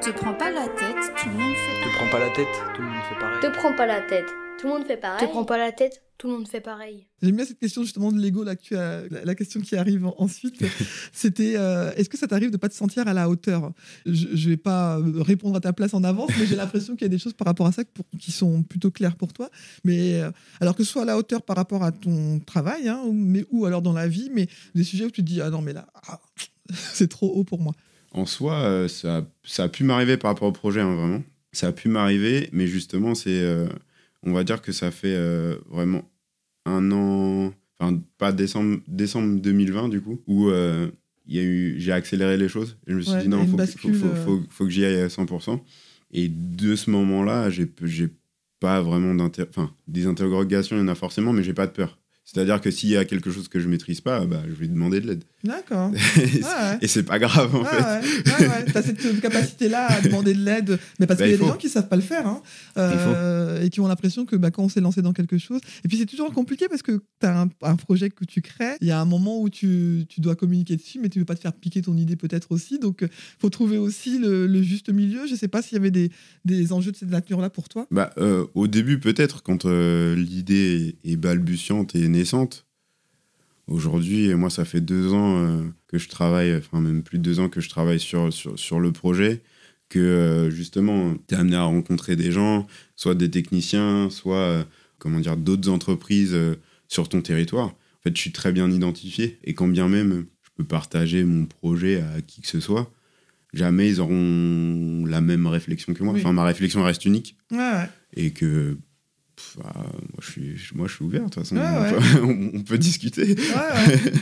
[0.00, 1.84] Te prends pas la tête, tout le monde fait.
[1.88, 3.40] Te prends pas la tête, tout le monde fait pareil.
[3.42, 4.26] Te prends pas la tête.
[4.58, 5.26] Tout le monde fait pareil.
[5.26, 6.02] Te prends pas la tête.
[6.18, 7.06] Tout le monde fait pareil.
[7.22, 9.76] J'aime bien cette question justement de l'ego là que tu as, la, la question qui
[9.76, 10.60] arrive en- ensuite.
[11.12, 13.72] C'était euh, est-ce que ça t'arrive de pas te sentir à la hauteur?
[14.04, 17.02] Je, je vais pas euh, répondre à ta place en avance, mais j'ai l'impression qu'il
[17.04, 19.48] y a des choses par rapport à ça pour- qui sont plutôt claires pour toi.
[19.84, 23.00] Mais euh, alors que ce soit à la hauteur par rapport à ton travail, hein,
[23.06, 25.50] ou- mais ou alors dans la vie, mais des sujets où tu te dis ah
[25.50, 26.20] non mais là ah,
[26.74, 27.74] c'est trop haut pour moi.
[28.10, 31.22] En soi, euh, ça, ça a pu m'arriver par rapport au projet, hein, vraiment.
[31.52, 33.68] Ça a pu m'arriver, mais justement, c'est, euh,
[34.24, 36.02] on va dire que ça fait euh, vraiment
[36.66, 40.90] un an, enfin pas décembre, décembre 2020 du coup, où euh,
[41.26, 42.76] il y a eu, j'ai accéléré les choses.
[42.86, 44.14] Et je me suis Ouais, dit non, faut, bascule, euh.
[44.14, 45.62] faut- faut que j'y aille à 100%.
[46.12, 48.08] Et de ce moment-là, j'ai, j'ai
[48.60, 51.72] pas vraiment d'inter, enfin des interrogations, il y en a forcément, mais j'ai pas de
[51.72, 51.98] peur.
[52.30, 55.00] C'est-à-dire que s'il y a quelque chose que je maîtrise pas, bah, je vais demander
[55.00, 55.24] de l'aide.
[55.44, 55.90] D'accord.
[56.16, 56.42] et, Ouais,
[56.82, 56.86] ouais.
[56.86, 57.80] c'est pas grave en Ouais, fait.
[57.82, 58.64] ouais, ouais, ouais.
[58.70, 61.46] T'as cette capacité-là à demander de l'aide, mais parce Bah, qu'il y a il des
[61.46, 62.42] gens qui savent pas le faire, hein,
[62.76, 65.88] euh, et qui ont l'impression que bah, quand on s'est lancé dans quelque chose, et
[65.88, 68.90] puis c'est toujours compliqué parce que t'as un, un projet que tu crées, il y
[68.90, 71.52] a un moment où tu, tu dois communiquer dessus, mais tu veux pas te faire
[71.54, 75.26] piquer ton idée peut-être aussi, donc euh, faut trouver aussi le, le juste milieu.
[75.26, 76.10] Je sais pas s'il y avait des,
[76.44, 77.86] des enjeux de cette nature-là pour toi.
[77.90, 82.66] Bah, euh, au début, peut-être, quand euh, l'idée est balbutiante et naissante.
[83.66, 87.38] Aujourd'hui, moi, ça fait deux ans euh, que je travaille, enfin, même plus de deux
[87.38, 89.42] ans que je travaille sur, sur, sur le projet,
[89.90, 94.64] que euh, justement, tu es amené à rencontrer des gens, soit des techniciens, soit, euh,
[94.98, 96.36] comment dire, d'autres entreprises
[96.88, 97.66] sur ton territoire.
[97.68, 101.44] En fait, je suis très bien identifié, et quand bien même je peux partager mon
[101.44, 102.90] projet à qui que ce soit,
[103.52, 106.14] jamais ils auront la même réflexion que moi.
[106.14, 106.20] Oui.
[106.20, 107.88] Enfin, ma réflexion reste unique Ouais, ouais.
[108.14, 108.78] et que
[109.38, 111.56] pff, ah, moi, je suis, moi je suis ouvert de toute façon.
[111.56, 111.92] Ouais, on, ouais.
[111.92, 112.22] Peut,
[112.54, 113.22] on- on peut discuter.
[113.22, 114.12] Ouais, ouais.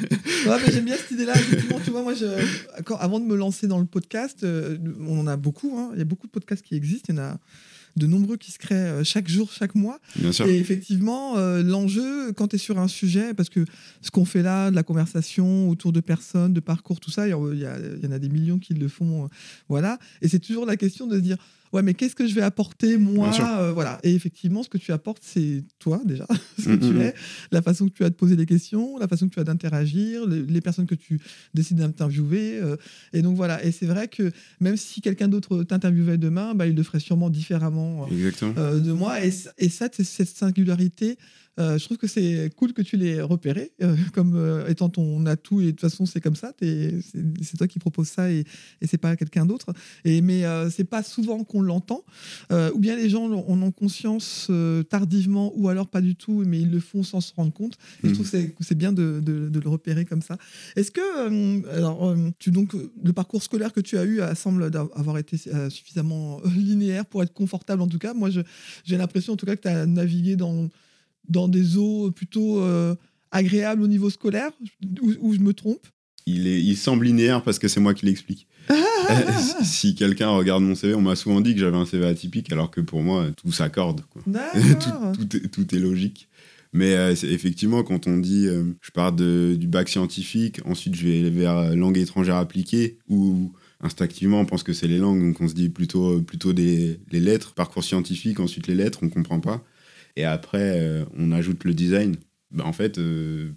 [0.46, 1.34] Ouais, mais j'aime bien cette idée-là.
[1.84, 2.26] Tu vois, moi, je,
[2.84, 5.76] quand- avant de me lancer dans le podcast, euh, on en a beaucoup.
[5.78, 5.90] hein.
[5.94, 7.12] Il y a beaucoup de podcasts qui existent.
[7.12, 7.38] Il y en a
[7.96, 9.98] de nombreux qui se créent euh, chaque jour, chaque mois.
[10.16, 10.46] Bien sûr.
[10.46, 13.64] Et effectivement, euh, l'enjeu, quand tu es sur un sujet, parce que
[14.02, 17.30] ce qu'on fait là, de la conversation autour de personnes, de parcours, tout ça, il
[17.30, 19.24] y, en a des millions qui le font.
[19.24, 19.28] euh,
[19.68, 19.98] voilà.
[20.22, 21.38] Et c'est toujours la question de se dire.
[21.72, 23.98] Ouais, mais qu'est-ce que je vais apporter moi euh, Voilà.
[24.02, 26.26] Et effectivement, ce que tu apportes, c'est toi déjà,
[26.58, 27.00] ce que tu mhm.
[27.00, 27.14] es,
[27.52, 30.26] la façon que tu as de poser des questions, la façon que tu as d'interagir,
[30.26, 31.20] les, les personnes que tu
[31.54, 32.58] décides d'interviewer.
[32.62, 32.76] euh,
[33.12, 33.64] et donc voilà.
[33.64, 37.30] Et c'est vrai que même si quelqu'un d'autre t'interviewait demain, bah, il le ferait sûrement
[37.30, 38.06] différemment
[38.56, 39.24] euh, de moi.
[39.24, 41.18] Et, et ça, c'est- cette singularité,
[41.58, 45.60] je trouve que c'est cool que tu l'aies repéré euh, comme euh, étant ton atout.
[45.60, 46.52] Et de toute façon, c'est comme ça.
[46.60, 48.44] C'est toi qui proposes ça et,
[48.80, 49.72] et c'est pas quelqu'un d'autre.
[50.04, 52.04] Et mais euh, c'est pas souvent qu'on l'entend.
[52.52, 56.44] Euh, ou bien les gens en ont conscience euh, tardivement, ou alors pas du tout,
[56.46, 57.74] mais ils le font sans se rendre compte.
[58.02, 58.14] Et je Mhm.
[58.14, 60.36] trouve que c'est- bien de, de- de le repérer comme ça.
[60.76, 64.20] Est-ce que euh, alors euh, tu donc euh, le parcours scolaire que tu as eu
[64.20, 64.64] euh, semble
[64.94, 68.12] avoir été euh, suffisamment euh, linéaire pour être confortable en tout cas.
[68.12, 70.68] Moi, j'ai l'impression en tout cas que tu as navigué dans
[71.28, 72.94] dans des eaux plutôt euh,
[73.30, 74.50] agréables au niveau scolaire,
[75.20, 75.86] ou je me trompe?
[76.26, 78.46] Il, est, il semble linéaire parce que c'est moi qui l'explique.
[79.08, 79.14] Euh,
[79.62, 82.72] si- quelqu'un regarde mon CV, on m'a souvent dit que j'avais un CV atypique, alors
[82.72, 84.00] que pour moi, tout s'accorde.
[85.14, 86.28] tout, tout est, tout est logique.
[86.72, 91.06] Mais euh, effectivement, quand on dit euh, je pars de, du bac scientifique, ensuite je
[91.06, 95.46] vais vers langue étrangère appliquée, ou instinctivement on pense que c'est les langues, donc on
[95.46, 99.62] se dit plutôt, plutôt des, les lettres, parcours scientifique, ensuite les lettres, on comprend pas.
[100.16, 102.16] Et après, euh, on ajoute le design.
[102.50, 103.50] Bah, en fait, euh,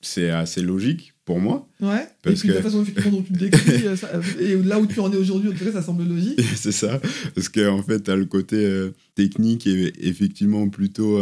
[0.00, 1.68] c'est assez logique pour moi.
[1.80, 2.04] Ouais.
[2.04, 4.78] et Parce puis de que- la façon dont tu le décris, euh, ça- et là
[4.78, 6.38] où tu en es aujourd'hui, en tout cas, ça semble logique.
[6.56, 7.00] c'est ça.
[7.34, 11.18] Parce qu'en fait, tu as le côté euh, technique et effectivement plutôt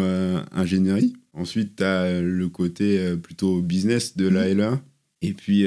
[0.52, 1.14] ingénierie.
[1.32, 4.80] Ensuite, tu as le côté plutôt business de la LA.
[5.22, 5.66] Et puis,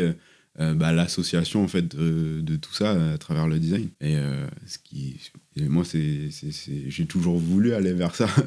[0.58, 3.90] bah, l'association en fait, de, tout ça à travers le design.
[4.02, 5.20] Et, euh, ce qui,
[5.56, 6.30] et moi, c'est,
[6.88, 8.28] j'ai toujours voulu aller vers ça.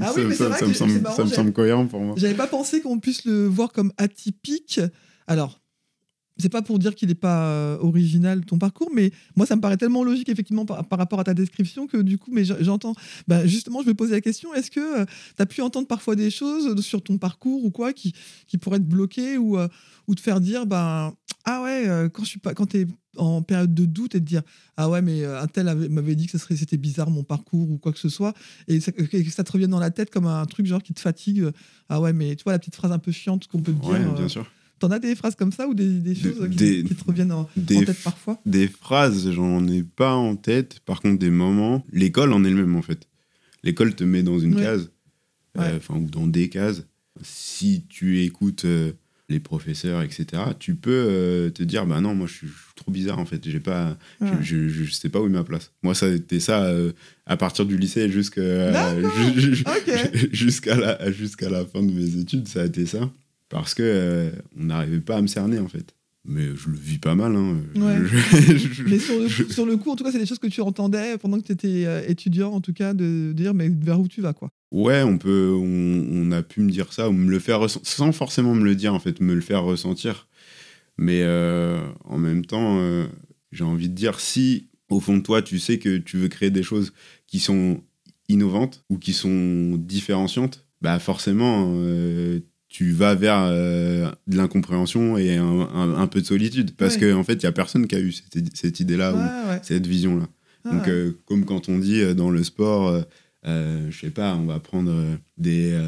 [0.00, 2.14] Ah oui, ça, me semble, marrant, ça me semble cohérent pour moi.
[2.16, 4.80] J'avais pas pensé qu'on puisse le voir comme atypique.
[5.26, 5.60] Alors,
[6.38, 9.60] c'est pas pour dire qu'il n'est pas euh, original ton parcours, mais moi ça me
[9.60, 12.94] paraît tellement logique effectivement par, par rapport à ta description que du coup, mais j'entends.
[13.28, 16.30] Ben, justement, je vais poser la question est-ce que tu as pu entendre parfois des
[16.30, 18.14] choses sur ton parcours ou quoi qui,
[18.46, 19.68] qui pourraient te bloquer ou, euh,
[20.08, 21.12] ou te faire dire ben
[21.44, 24.24] ah ouais euh, quand je suis pas quand t'es en période de doute et de
[24.24, 24.42] dire
[24.76, 27.24] ah ouais mais euh, un tel avait- m'avait dit que ça serait c'était bizarre mon
[27.24, 28.32] parcours ou quoi que ce soit
[28.68, 31.00] et ça, que ça te revienne dans la tête comme un truc genre qui te
[31.00, 31.44] fatigue
[31.88, 33.98] ah ouais mais tu vois la petite phrase un peu chiante qu'on peut te Ouais,
[33.98, 34.50] dire bien euh, sûr.
[34.82, 37.32] T'en as des phrases comme ça ou des, des choses qui, des- qui te reviennent
[37.32, 40.80] en, des en tête parfois Des phrases, j'en ai pas en tête.
[40.84, 41.84] Par contre, des moments.
[41.92, 43.08] L'école en elle-même, en fait.
[43.64, 44.62] L'école te met dans une Ouais.
[44.62, 44.90] case,
[45.56, 45.74] euh, Ouais.
[45.76, 46.82] enfin, ou dans des cases.
[47.22, 48.66] Si tu écoutes
[49.28, 53.24] les professeurs, etc., tu peux te dire, bah non, moi je suis trop bizarre en
[53.24, 53.96] fait, j'ai pas,
[54.42, 55.70] je, je, sais pas où est ma place.
[55.82, 56.70] Moi, ça a été ça
[57.26, 58.72] à partir du lycée jusqu'à
[60.32, 63.10] jusqu'à la, jusqu'à la fin de mes études, ça a été ça.
[63.52, 67.14] Parce que on n'arrivait pas à me cerner en fait mais je le vis pas
[67.14, 67.34] mal.
[67.34, 67.62] Hein.
[67.74, 71.18] mais sur le, sur le, coup, en tout cas, c'est des choses que tu entendais
[71.18, 74.20] pendant que tu étais euh, étudiant, en tout cas, de dire mais vers où tu
[74.20, 74.50] vas, quoi.
[74.70, 78.54] Ouais, on peut, on, a pu me dire ça ou me le faire sans forcément
[78.54, 80.28] me le dire, en fait, me le faire ressentir.
[80.96, 83.06] Mais euh, en même temps, euh,
[83.50, 86.50] j'ai envie de dire si au fond de toi, tu sais que tu veux créer
[86.50, 86.92] des choses
[87.26, 87.80] qui sont
[88.28, 91.72] innovantes ou qui sont différenciantes, bah forcément,
[92.72, 96.74] tu vas vers euh, de l'incompréhension et un, peu de solitude.
[96.74, 98.12] Parce qu'en en fait, il n'y a personne qui a eu
[98.54, 99.18] cette, idée-là ou
[99.62, 100.26] cette vision-là.
[100.64, 102.98] Donc, euh, comme quand on dit euh, dans le sport,
[103.44, 104.90] je sais pas, on va prendre
[105.36, 105.78] des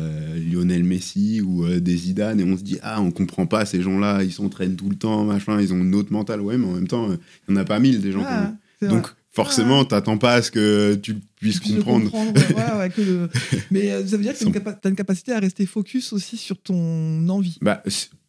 [0.53, 4.23] Lionel Messi ou des Zidane et on se dit, ah, on comprend pas ces gens-là,
[4.23, 6.42] ils s'entraînent tout le temps, machin, ils ont une autre mentale.
[6.42, 9.07] Ouais, mais en même temps, il n'y en a pas mille des gens comme Donc,
[9.35, 12.11] forcément, tu t'attends pas à ce que tu puisses comprendre.
[13.70, 16.57] Mais euh, ça veut dire que tu as une capacité à rester focus aussi sur
[16.59, 17.59] ton envie.
[17.61, 17.83] Bah,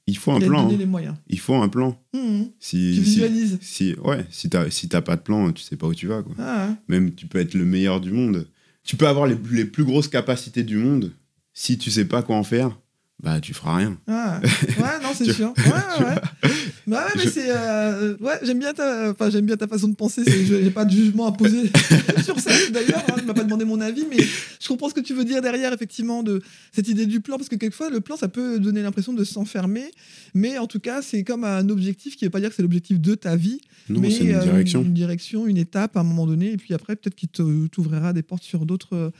[0.08, 0.68] il faut un plan.
[0.68, 0.76] Hein.
[0.78, 1.16] Les moyens.
[1.28, 2.00] Il faut un plan.
[2.14, 2.44] Mmh.
[2.60, 3.58] Si, tu visualises.
[3.62, 6.24] Si, ouais, si t'as si pas de plan, tu sais pas où tu vas.
[6.24, 6.36] Quoi.
[6.40, 8.48] Ah, Même tu peux être le meilleur du monde.
[8.84, 11.12] Tu peux avoir les, les plus grosses capacités du monde.
[11.54, 12.78] Si tu sais pas quoi en faire,
[13.24, 13.98] bah tu feras rien.
[14.08, 15.54] Ah, ouais, non, c'est sûr.
[15.58, 16.52] Ouais, ouais.
[16.86, 17.48] Bah ouais, mais c'est.
[17.48, 19.12] Euh, ouais, j'aime bien, ta...
[19.12, 20.24] enfin, j'aime bien ta façon de penser.
[20.26, 21.72] J'ai pas de jugement à poser
[22.24, 23.04] sur ça, d'ailleurs.
[23.10, 25.42] Hein, tu m'as pas demandé mon avis, mais je comprends ce que tu veux dire
[25.42, 26.42] derrière, effectivement, de
[26.74, 27.38] cette idée du plan.
[27.38, 29.92] Parce que quelquefois, le plan, ça peut donner l'impression de s'enfermer.
[30.34, 32.64] Mais en tout cas, c'est comme un objectif qui ne veut pas dire que c'est
[32.64, 33.62] l'objectif de ta vie.
[33.88, 34.84] mais c'est une direction.
[34.84, 36.52] une direction, une étape à un moment donné.
[36.52, 39.12] Et puis après, peut-être qu'il t'ouvrira des portes sur d'autres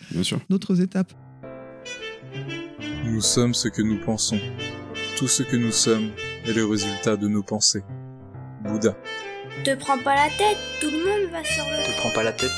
[0.82, 1.14] étapes.
[3.06, 4.40] Nous sommes ce que nous pensons.
[5.16, 6.10] Tout ce que nous sommes
[6.44, 7.84] est le résultat de nos pensées.
[8.64, 8.98] Bouddha.
[9.64, 12.32] Te prends pas la tête, tout le monde va sur le Te prends pas la
[12.34, 12.52] tête,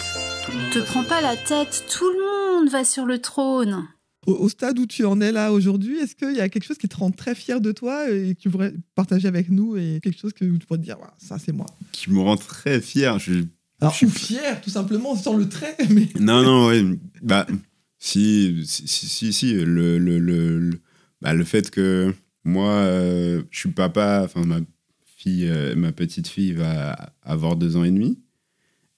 [0.46, 3.88] tout le monde Te prends pas la tête, tout le monde va sur le trône.
[4.26, 6.88] Au, stade où tu en es là aujourd'hui, est-ce qu'il y a quelque chose qui
[6.88, 10.20] te rend très fier de toi et que tu voudrais partager avec nous et quelque
[10.20, 13.20] chose que tu pourrais te dire, ça c'est moi Qui me rend très fier.
[13.20, 13.44] Je,
[13.82, 15.76] Alors, je suis fier, tout simplement, sans le trait.
[15.90, 16.08] Mais...
[16.20, 16.84] Non, non, ouais.
[17.22, 17.46] Bah,
[18.00, 20.82] si, si, si, le, le, le,
[21.22, 24.60] bah, le fait que moi, euh, je suis papa, enfin, ma
[25.06, 28.20] fille, euh, ma petite fille va avoir deux ans et demi.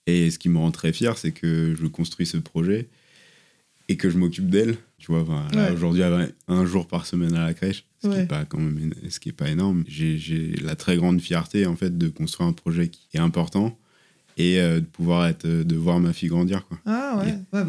[0.06, 2.90] Et ce qui me rend très fier, c'est que je construis ce projet
[3.88, 4.78] et que je m'occupe d'elle.
[4.98, 5.26] Tu vois,
[5.72, 8.60] aujourd'hui, elle va un jour par semaine à la crèche, ce qui n'est pas, quand
[8.60, 9.84] même, ce qui est pas énorme.
[9.88, 13.80] J'ai la très grande fierté, en fait, de construire un projet qui est important
[14.40, 16.80] et euh, de pouvoir être de voir ma fille grandir quoi.
[16.86, 17.66] Ah ouais, bah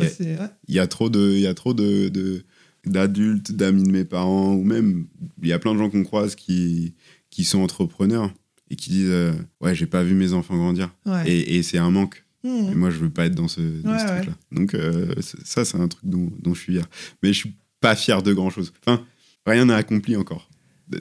[0.68, 2.44] il y, a trop de il y a trop de
[2.86, 5.06] d'adultes, d'amis de mes parents ou même
[5.42, 6.94] il y a plein de gens qu'on croise qui
[7.28, 8.32] qui sont entrepreneurs
[8.70, 10.94] et qui disent euh, ouais, j'ai pas vu mes enfants grandir
[11.26, 12.24] et, et c'est un manque.
[12.44, 12.72] Mmh.
[12.72, 14.32] Et moi je veux pas être dans ce, truc là.
[14.52, 16.86] Donc euh, ça c'est un truc dont, dont je suis fier.
[17.22, 18.72] Mais je suis pas fier de grand chose.
[18.86, 19.04] Enfin,
[19.44, 20.49] rien n'a accompli encore.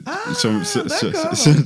[0.06, 0.18] Ah,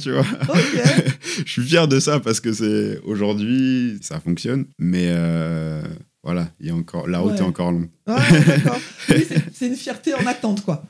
[0.00, 0.22] tu vois.
[1.44, 5.82] Je suis fier de ça parce que c'est aujourd'hui ça fonctionne mais euh,
[6.22, 7.88] voilà il y a encore la route est encore longue.
[9.52, 10.84] C'est une fierté en attente quoi.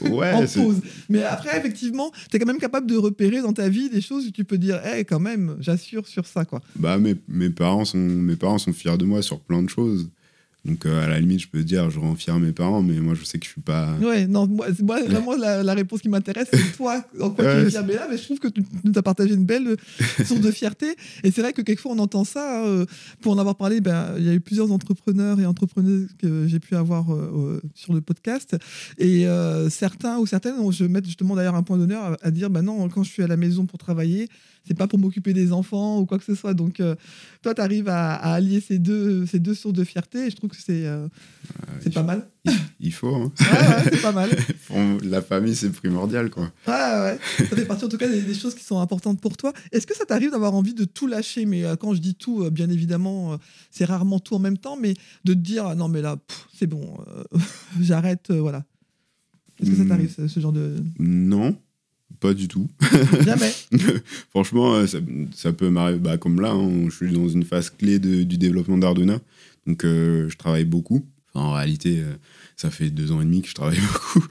[0.00, 0.80] Ouais, en pause.
[1.08, 4.26] Mais après, effectivement, tu es quand même capable de repérer dans ta vie des choses
[4.26, 6.60] où tu peux dire, hé, quand même, j'assure sur ça, quoi.
[6.76, 10.10] Bah, mes, mes, parents sont, mes parents sont fiers de moi sur plein de choses.
[10.64, 13.14] Donc, euh, à la limite, je peux dire, je rends fier mes parents, mais moi,
[13.14, 13.96] je sais que je suis pas.
[14.00, 14.68] Ouais, non, moi,
[15.08, 17.84] vraiment, la, réponse qui m'intéresse, c'est toi, en quoi tu es fier.
[17.84, 19.76] Mais là, mais je trouve que tu nous as partagé une belle
[20.24, 20.94] source de fierté.
[21.24, 22.64] Et c'est vrai que quelquefois, on entend ça.
[22.64, 22.86] Euh,
[23.20, 26.60] pour en avoir parlé, ben, il y a eu plusieurs entrepreneurs et entrepreneuses que j'ai
[26.60, 28.56] pu avoir euh, sur le podcast.
[28.98, 29.26] Et
[29.68, 32.88] certains ou certaines, je mets justement d'ailleurs un point d'honneur à, à, dire, ben non,
[32.88, 34.28] quand je suis à la maison pour travailler,
[34.64, 36.54] c'est pas pour m'occuper des enfants ou quoi que ce soit.
[36.54, 36.94] Donc, euh,
[37.42, 40.50] toi, tu arrives à, allier ces deux, ces deux sources de fierté et je trouve
[40.50, 41.08] que c'est euh,
[41.80, 42.28] c'est pas mal.
[42.80, 43.14] Il faut.
[43.14, 43.32] Hein.
[43.40, 44.30] Ouais, c'est pas mal.
[45.02, 46.52] la famille, c'est primordial, quoi.
[46.66, 47.18] Ouais, ouais.
[47.38, 49.52] Ça fait partie, en tout cas, des, choses qui sont importantes pour toi.
[49.72, 51.46] Est-ce que ça t'arrive d'avoir envie de tout lâcher?
[51.46, 53.38] Mais euh, quand je dis tout, bien évidemment,
[53.70, 54.94] c'est rarement tout en même temps, mais
[55.24, 56.16] de te dire, non, mais là,
[56.54, 56.98] c'est bon,
[57.80, 58.64] j'arrête, voilà.
[59.60, 60.76] Est-ce que ça t'arrive, ce genre de...
[60.98, 61.56] Non.
[62.22, 62.70] Pas du tout.
[63.24, 63.52] Jamais.
[64.30, 64.86] Franchement, euh,
[65.34, 66.52] ça, peut m'arriver bah, comme là.
[66.52, 69.18] Hein, je suis dans une phase clé du développement d'Arduna.
[69.66, 71.04] Donc, euh, je travaille beaucoup.
[71.34, 72.14] en réalité, euh,
[72.56, 74.24] ça fait deux ans et demi que je travaille beaucoup.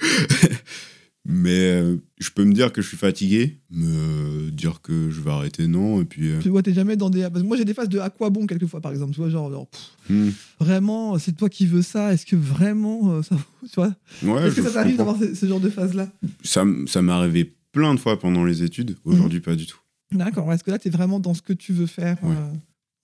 [1.25, 5.29] Mais euh, je peux me dire que je suis fatigué, me dire que je vais
[5.29, 6.01] arrêter, non.
[6.01, 6.31] Et puis.
[6.41, 7.21] Tu vois, t'es jamais dans des.
[7.23, 9.13] Parce que moi, j'ai des phases de à quoi bon, quelquefois, par exemple.
[9.13, 9.67] Tu vois, genre,
[10.09, 10.29] hmm.
[10.61, 12.13] vraiment, c'est toi qui veux ça.
[12.13, 13.35] Est-ce que vraiment ça.
[13.63, 13.93] Tu vois?
[14.23, 16.09] Ouais, Est-ce que ça t'arrive d'avoir ce, genre de phase-là?
[16.41, 18.97] Ça, ça m'est arrivé plein de fois pendant les études.
[19.03, 19.79] Aujourd'hui, pas du tout.
[20.11, 20.51] D'accord.
[20.51, 22.17] Est-ce que là, t'es vraiment dans ce que tu veux faire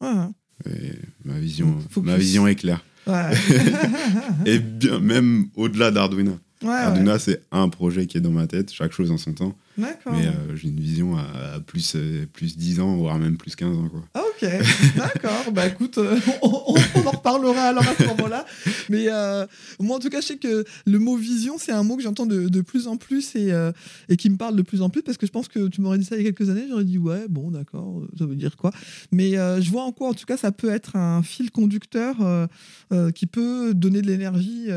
[0.02, 2.84] ma vision, ma vision est claire.
[4.46, 6.38] et bien, même au-delà d'Arduino.
[6.66, 9.56] Arduino, c'est un projet qui est dans ma tête, chaque chose en son temps.
[9.78, 13.78] Mais euh, j'ai une vision à, plus, euh, plus 10 ans, voire même plus 15
[13.78, 13.90] ans.
[13.90, 14.04] Quoi.
[14.14, 14.50] Ah, ok,
[14.96, 15.52] d'accord.
[15.52, 18.46] bah écoute, euh, on, en reparlera alors à ce moment-là.
[18.90, 19.08] Mais
[19.80, 22.26] moi, en tout cas, je sais que le mot vision, c'est un mot que j'entends
[22.26, 23.52] de, de, plus en plus et,
[24.10, 25.98] et qui me parle de plus en plus parce que je pense que tu m'aurais
[25.98, 28.56] dit ça il y a quelques années, j'aurais dit ouais, bon, d'accord, ça veut dire
[28.58, 28.72] quoi.
[29.12, 32.16] Mais je vois en quoi, en tout cas, ça peut être un fil conducteur
[33.16, 34.68] qui peut donner de l'énergie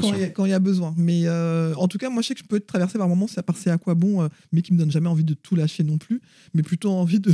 [0.00, 0.94] quand il y, a besoin.
[0.96, 3.56] Mais en tout cas, moi, je sais que je peux être traversé par moments, par
[3.56, 6.20] c'est à quoi bon mais qui me donne jamais envie de tout lâcher non plus,
[6.54, 7.32] mais plutôt envie de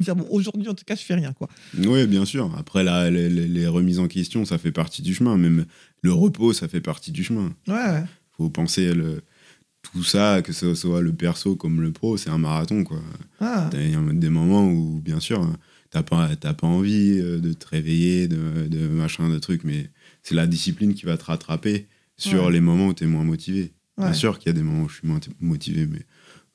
[0.00, 1.48] dire bon, aujourd'hui en tout cas je fais rien quoi.
[1.76, 2.52] Oui, bien sûr.
[2.58, 5.36] Après là, les, remises en question, ça fait partie du chemin.
[5.36, 5.66] Même
[6.02, 7.52] le repos, ça fait partie du chemin.
[7.66, 8.04] Ouais.
[8.36, 9.22] Faut penser le,
[9.82, 13.00] tout ça, que ce soit le perso comme le pro, c'est un marathon quoi.
[13.40, 13.68] Ah.
[13.72, 15.48] Il y a des moments où bien sûr
[15.90, 19.90] t'as pas pas envie euh, de te réveiller, de, de machin, de trucs, mais
[20.22, 23.72] c'est la discipline qui va te rattraper sur les moments où tu es moins motivé.
[23.96, 26.04] Bien sûr qu'il y a des moments où je suis moins motivé, mais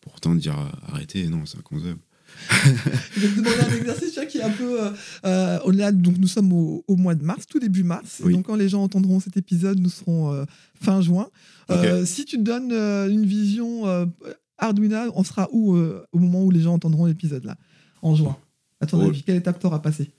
[0.04, 2.02] Pourtant, dire arrêter, non, c'est inconcevable.
[3.16, 4.90] je vais te demander un exercice qui est un peu euh,
[5.26, 5.92] euh, au-delà.
[5.92, 8.22] Donc, nous sommes au, mois de mars, tout début mars.
[8.22, 10.46] Donc, quand les gens entendront cet épisode, nous serons euh,
[10.80, 11.28] fin juin.
[12.06, 13.86] Si tu te donnes une vision
[14.58, 17.58] Arduino, on sera où au moment où les gens entendront l'épisode là?
[18.02, 18.36] En juin.
[18.82, 20.10] À ton avis, quelle étape t'auras passé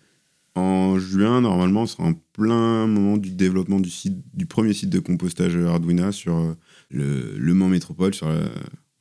[0.55, 4.89] En juin, normalement, on sera en plein moment du développement du, site, du premier site
[4.89, 6.57] de compostage Arduino sur
[6.91, 8.41] le, le Mans Métropole, sur la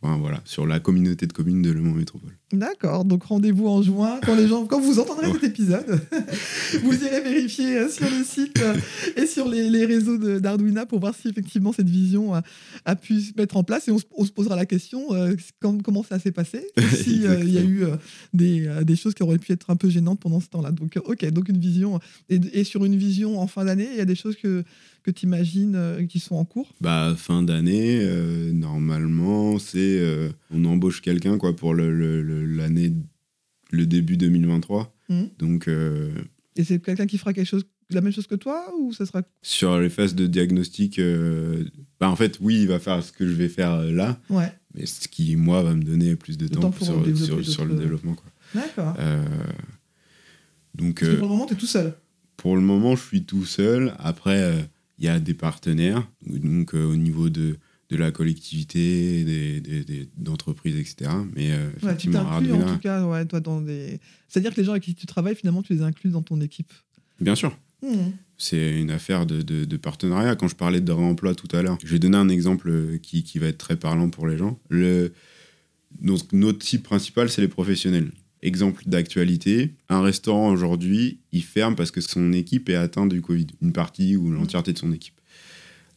[0.03, 2.37] voilà, sur la communauté de communes de Le Mans Métropole.
[2.51, 5.99] D'accord, donc rendez-vous en juin quand les gens, quand vous entendrez cet épisode,
[6.83, 8.75] vous irez vérifier euh, sur le site euh,
[9.17, 12.33] et sur les, réseaux d'Arduino pour voir si effectivement cette vision
[12.85, 13.87] a, pu se mettre en place.
[13.87, 17.85] Et on, se posera la question euh, comment ça s'est passé, s'il y a eu
[18.33, 20.71] des, choses qui auraient pu être un peu gênantes pendant ce temps-là.
[20.71, 24.01] Donc ok, donc une vision et, et sur une vision en fin d'année, il y
[24.01, 24.63] a des choses que
[25.03, 26.73] que tu imagines euh, qui sont en cours?
[26.81, 32.95] Bah, Fin d'année, euh, normalement, c'est euh, on embauche quelqu'un quoi pour l'année, le,
[33.71, 34.95] le, début 2023.
[35.09, 35.23] Mmh.
[35.37, 35.69] Donc.
[36.55, 39.23] Et c'est quelqu'un qui fera quelque chose, la même chose que toi ou ça sera
[39.41, 40.99] Sur les phases de diagnostic,
[41.99, 44.19] bah, en fait, oui, il va faire ce que je vais faire là.
[44.29, 44.51] Ouais.
[44.73, 48.15] Mais ce qui, moi, va me donner plus de, temps, sur, sur, le développement.
[48.55, 48.95] D'accord.
[50.75, 51.93] donc, pour le moment, tu es tout seul
[52.37, 53.93] Pour le moment, je suis tout seul.
[53.99, 54.67] Après,
[54.99, 57.57] il y a des partenaires, donc euh, au niveau de,
[57.89, 61.11] de la collectivité, des, d'entreprises, etc.
[61.35, 63.99] Mais euh, tu t'inclus en tout cas, ouais, toi, dans des...
[64.27, 66.73] C'est-à-dire que les gens avec qui tu travailles, finalement, tu les inclus dans ton équipe.
[67.19, 67.57] Bien sûr.
[67.81, 68.11] Mmh.
[68.37, 70.35] C'est une affaire de, de, partenariat.
[70.35, 73.23] Quand je parlais de réemploi tout à l'heure, je vais donner un exemple euh, qui,
[73.23, 74.59] qui va être très parlant pour les gens.
[74.69, 75.13] Le,
[76.01, 78.11] notre type principal, c'est les professionnels.
[78.43, 83.47] Exemple d'actualité, un restaurant aujourd'hui, il ferme parce que son équipe est atteinte du Covid,
[83.61, 85.13] une partie ou l'entièreté de son équipe.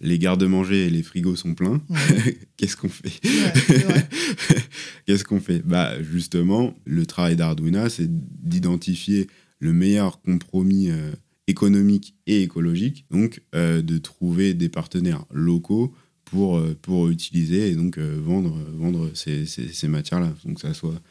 [0.01, 1.83] Les gardes-manger et les frigos sont pleins.
[2.57, 3.11] Qu'est-ce qu'on fait?
[5.07, 5.59] Qu'est-ce qu'on fait?
[5.65, 9.27] Bah justement, le travail d'Arduino, c'est d'identifier
[9.59, 11.11] le meilleur compromis euh,
[11.49, 15.93] économique et écologique, donc euh, de trouver des partenaires locaux
[16.25, 20.33] pour, euh, pour utiliser et donc vendre, vendre ces, ces, ces matières-là.
[20.45, 21.03] Donc ça soit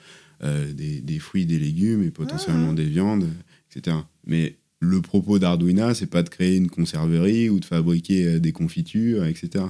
[0.73, 2.75] des, des, fruits, des légumes et potentiellement ah.
[2.75, 3.27] des viandes,
[3.69, 3.97] etc.
[4.25, 8.51] Mais le propos d'Arduino, c'est pas de créer une conserverie ou de fabriquer euh, des
[8.51, 9.65] confitures, etc.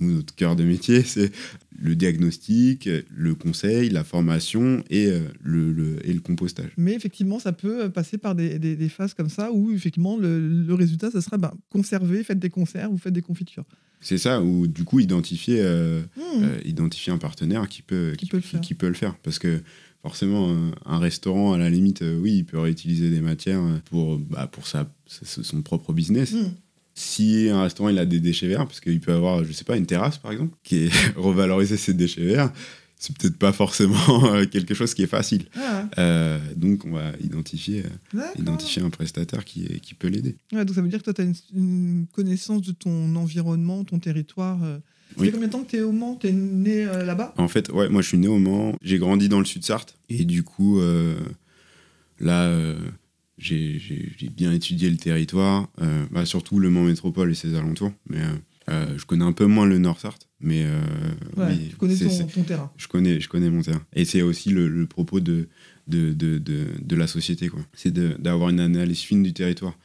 [0.00, 1.32] Nous, notre cœur de métier, c'est
[1.78, 6.70] le diagnostic, le conseil, la formation et, euh, le, le, et le compostage.
[6.76, 10.74] Mais effectivement, ça peut passer par des, des, phases comme ça où effectivement le, le
[10.74, 13.64] résultat, ça sera bah, conserver, faites des conserves ou faites des confitures.
[14.00, 16.66] C'est ça, ou du coup identifier, mmh.
[16.66, 19.16] identifier un partenaire qui peut, qui, peut, qui, qui peut le faire.
[19.16, 19.62] Parce que
[20.06, 20.54] forcément,
[20.84, 24.68] un restaurant, à la limite, euh, oui, il peut réutiliser des matières pour, bah, pour
[24.68, 26.32] sa, son propre business.
[26.32, 26.50] Hmm.
[26.98, 29.76] Si un restaurant il a des déchets verts, parce qu'il peut avoir, je sais pas,
[29.76, 32.52] une terrasse par exemple, qui est revaloriser ses déchets verts,
[32.98, 35.44] c'est peut-être pas forcément euh, quelque chose qui est facile.
[35.56, 37.84] Ah euh, donc on va identifier,
[38.38, 40.36] identifier un prestataire qui, qui peut l'aider.
[40.50, 44.58] donc ça veut dire que toi, tu as une, connaissance de ton environnement, ton territoire.
[45.16, 46.16] Ça fait combien de temps que tu es au Mans?
[46.16, 47.34] Tu es né euh, là-bas?
[47.38, 48.74] En fait, ouais, moi je suis né au Mans.
[48.82, 49.96] J'ai grandi dans le sud Sarthe.
[50.08, 51.18] Et du coup, euh,
[52.20, 52.78] là, euh,
[53.38, 55.68] j'ai bien étudié le territoire,
[56.10, 57.92] bah, surtout le Mans métropole et ses alentours.
[58.08, 58.20] Mais
[58.68, 60.66] je connais un peu moins le Nord-Sarthe, mais
[61.36, 62.72] oui, tu connais ton, terrain.
[62.76, 63.82] Je connais, je connais mon terrain.
[63.94, 65.48] Et c'est aussi le, propos de,
[65.86, 67.50] de, de, de, la société.
[67.74, 69.78] C'est d'avoir une analyse fine du territoire.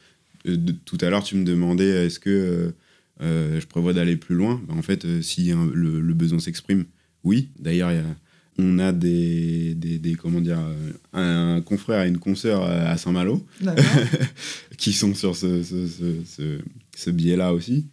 [0.84, 2.74] tout à l'heure, tu me demandais est-ce que
[3.20, 4.60] je prévois d'aller plus loin?
[4.66, 6.86] Ben, En fait, si le, le, besoin s'exprime,
[7.24, 7.50] oui.
[7.58, 8.16] D'ailleurs, il y a
[8.58, 10.58] on a des, des, comment dire,
[11.12, 13.46] un, confrère et une consoeur à Saint-Malo.
[14.76, 16.58] Qui sont sur ce, ce,
[16.96, 17.86] ce, biais-là aussi.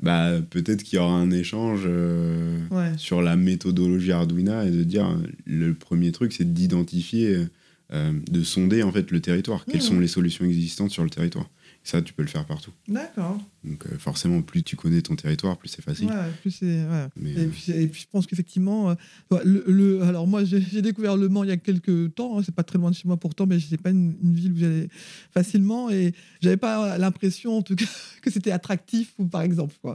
[0.00, 2.58] Bah, peut-être qu'il y aura un échange euh,
[2.98, 7.46] sur la méthodologie Arduino et de dire le premier truc, c'est d'identifier,
[7.92, 9.64] euh, de sonder en fait le territoire.
[9.64, 11.48] Quelles sont les solutions existantes sur le territoire
[11.86, 12.72] ça, tu peux le faire partout.
[12.88, 13.38] D'accord.
[13.62, 16.08] Donc euh, forcément, plus tu connais ton territoire, plus c'est facile.
[16.08, 16.66] Ouais, plus c'est.
[16.84, 17.06] Ouais.
[17.24, 21.28] et, euh, puis, et, puis, je pense qu'effectivement, euh, le, alors moi j'ai découvert Le
[21.28, 22.38] Mans il y a quelques temps.
[22.38, 24.56] Hein, c'est pas très loin de chez moi pourtant, mais c'est pas une, ville où
[24.56, 24.88] j'allais
[25.32, 27.86] facilement et j'avais pas l'impression en tout cas
[28.20, 29.94] que c'était attractif ou par exemple quoi.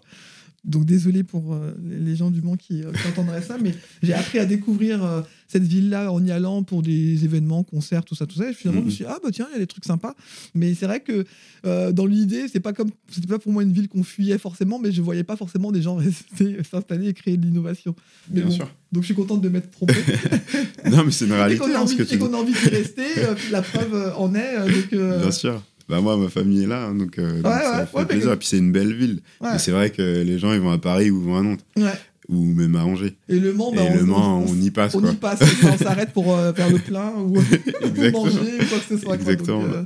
[0.64, 4.38] Donc désolé pour euh, les gens du Mans qui, euh, entendraient ça, mais j'ai appris
[4.38, 8.36] à découvrir euh, cette ville-là en y allant pour des événements, concerts, tout ça, tout
[8.36, 8.52] ça.
[8.52, 8.96] Et finalement, je me mhm.
[8.96, 10.14] suis dit, ah bah tiens, il y a des trucs sympas.
[10.54, 11.26] Mais c'est vrai que
[11.92, 14.92] dans l'idée, c'est pas comme, c'était pas pour moi une ville qu'on fuyait forcément, mais
[14.92, 17.96] je voyais pas forcément des gens rester, s'installer et créer de l'innovation.
[18.28, 18.70] Bien sûr.
[18.92, 19.96] Donc je suis contente de m'être trompé.
[20.92, 21.56] non, mais c'est une réalité.
[21.56, 23.08] Et qu'on a, hein, envie, d'y rester,
[23.50, 24.58] la preuve en est.
[24.92, 25.64] Bien sûr.
[25.92, 28.32] Bah moi, ma famille est là, hein, donc, euh, ça fait plaisir.
[28.32, 29.20] Et puis c'est une belle ville.
[29.58, 31.66] c'est vrai que les gens, ils vont à Paris ou vont à Nantes.
[32.30, 33.14] Ou même à Angers.
[33.28, 34.96] Et le Mans, bah, on, le Mans on, y passe.
[34.96, 38.86] On y passe, on s'arrête pour euh, faire le plein ou, manger ou quoi que
[38.88, 39.16] ce soit.
[39.16, 39.66] Exactement.
[39.66, 39.84] Euh,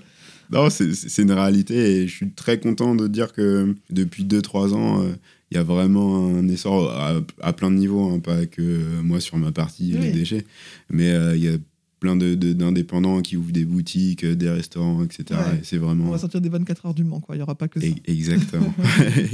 [0.51, 5.03] non, c'est une réalité et je suis très content de dire que depuis 2-3 ans,
[5.49, 6.93] il y a vraiment un essor
[7.41, 10.45] à, plein de niveaux, hein, pas que moi sur ma partie, les déchets,
[10.91, 11.57] mais il y a
[12.05, 15.39] plein d'indépendants qui ouvrent des boutiques, euh, des restaurants, etc.
[15.63, 16.05] c'est vraiment.
[16.05, 17.35] On va sortir des 24 heures du Mans, quoi.
[17.35, 17.87] Il n'y aura pas que ça.
[18.05, 18.73] Exactement.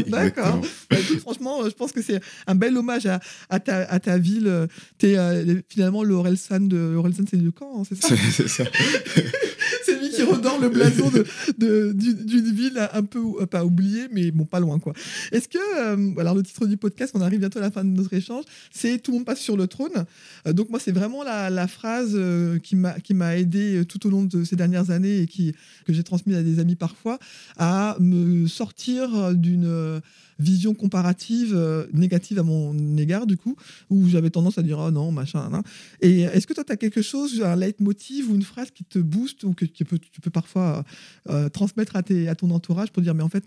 [0.08, 0.62] D'accord.
[0.90, 3.20] Bah, franchement, euh, je pense que c'est un bel hommage à,
[3.50, 4.68] à, ta, à ta, ville.
[5.02, 6.96] Es, euh, finalement, le Orelsan, de...
[6.96, 8.16] Orelsan c'est du camp, hein, c'est ça?
[8.32, 8.64] C'est ça.
[10.42, 11.24] Redore le blason d'une
[11.58, 14.94] de, ville un peu, pas oubliée, mais bon, pas loin, quoi.
[15.32, 18.14] Est-ce que, alors le titre du podcast, on arrive bientôt à la fin de notre
[18.14, 20.06] échange, c'est Tout le monde passe sur le trône.
[20.46, 22.18] donc, moi, c'est vraiment la, phrase
[22.64, 25.54] qui m'a aidé euh, tout au long de ces dernières années et qui,
[25.86, 27.20] que j'ai transmis à des amis parfois,
[27.58, 30.00] à me sortir d'une euh,
[30.40, 33.56] vision comparative euh, négative à mon égard, du coup,
[33.90, 35.50] où j'avais tendance à dire oh non, machin.
[36.02, 39.00] Et est-ce que toi, tu as quelque chose, un leitmotiv ou une phrase qui te
[39.00, 40.84] booste ou que tu peux, tu parfois
[41.54, 43.46] transmettre à, tes, à ton entourage pour dire mais en fait,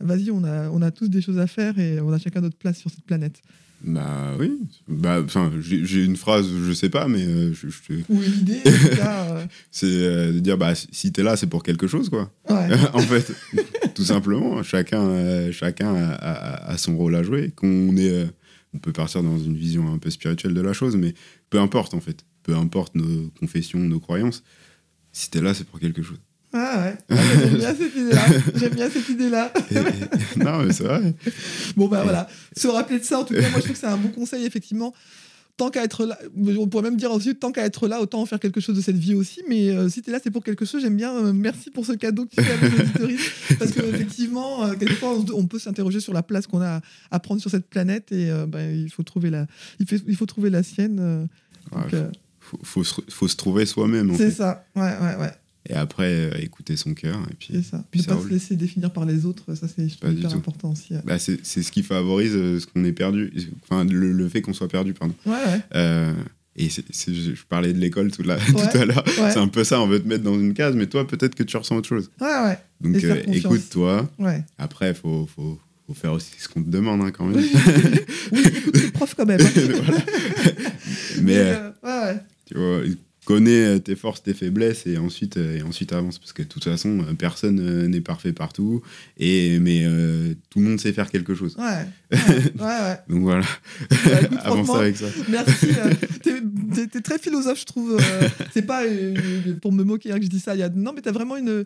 [0.00, 2.56] vas-y, on a, on a tous des choses à faire et on a chacun notre
[2.56, 3.42] place sur cette planète
[3.82, 4.58] bah oui,
[4.88, 5.24] bah
[5.60, 7.66] j'ai une phrase, je sais pas, mais euh, je,
[8.10, 8.60] ou une idée.
[8.66, 9.46] euh...
[9.70, 12.30] c'est euh, de dire bah si t'es là, c'est pour quelque chose quoi.
[12.50, 12.68] Ouais.
[12.92, 13.32] en fait,
[13.94, 17.52] tout simplement, chacun euh, chacun a, a, son rôle à jouer.
[17.56, 18.26] Qu'on est,
[18.74, 21.14] on peut partir dans une vision un peu spirituelle de la chose, mais
[21.48, 24.42] peu importe en fait, peu importe nos confessions, nos croyances.
[25.12, 26.18] Si t'es là, c'est pour quelque chose.
[26.52, 28.22] Ah ouais, ah, j'aime bien cette idée-là.
[28.56, 29.52] J'aime bien cette idée-là.
[30.36, 31.14] non, mais c'est vrai.
[31.76, 32.28] Bon, ben voilà.
[32.56, 34.44] Se rappeler de ça, en tout cas, moi, je trouve que c'est un bon conseil,
[34.44, 34.92] effectivement.
[35.56, 36.18] Tant qu'à être là,
[36.58, 38.80] on pourrait même dire aussi, tant qu'à être là, autant en faire quelque chose de
[38.80, 39.42] cette vie aussi.
[39.48, 40.80] Mais euh, si tu es là, c'est pour quelque chose.
[40.80, 41.14] J'aime bien.
[41.14, 43.18] Euh, merci pour ce cadeau que tu fais l'auditorie.
[43.58, 46.80] parce qu'effectivement, euh, quelquefois, on, peut s'interroger sur la place qu'on a
[47.12, 49.46] à prendre sur cette planète et ben, il, faut trouver la,
[49.78, 51.28] il, fait, il faut trouver la sienne.
[51.70, 51.94] Donc,
[52.50, 54.14] faut, faut, se, faut, se, trouver soi-même.
[54.16, 55.32] C'est ça, ouais, ouais, ouais.
[55.68, 57.20] Et après, euh, écouter son cœur.
[57.30, 57.84] Et puis, c'est ça.
[57.94, 60.94] ne pas se laisser définir par les autres, ça c'est hyper important aussi.
[61.04, 63.32] Bah, c'est, ce qui favorise euh, ce qu'on est perdu,
[63.62, 65.14] enfin le, fait qu'on soit perdu, pardon.
[65.26, 65.60] Ouais, ouais.
[65.74, 66.14] Euh,
[66.56, 69.04] et je parlais de l'école tout, tout à l'heure.
[69.06, 71.42] C'est un peu ça, on veut te mettre dans une case, mais toi, peut-être que
[71.42, 72.10] tu ressens autre chose.
[72.20, 72.58] Ouais, ouais.
[72.80, 74.10] Donc écoute-toi.
[74.18, 74.42] Ouais.
[74.58, 77.42] Après, il faut, faut, faut, faire aussi ce qu'on te demande hein, quand même.
[78.32, 79.40] oui, écoute tes profs quand même.
[79.40, 79.98] Hein.
[81.22, 82.20] mais, ouais, ouais.
[82.50, 82.82] Tu vois,
[83.24, 86.18] connais euh, tes forces, tes faiblesses et ensuite, euh, et ensuite avance.
[86.18, 88.82] Parce que de toute façon, euh, personne n'est parfait partout.
[89.18, 89.84] Et, mais
[90.50, 91.56] tout le monde sait faire quelque chose.
[91.56, 91.86] Ouais.
[92.58, 93.44] Ouais, ouais, Donc voilà.
[93.88, 95.06] Bah, avance avec ça.
[95.28, 95.68] Merci.
[96.92, 98.00] t'es, très philosophe, je trouve.
[98.52, 98.82] c'est pas
[99.62, 100.56] pour me moquer hein, que je dis ça.
[100.56, 100.68] Y a...
[100.68, 101.64] Non, mais t'as vraiment une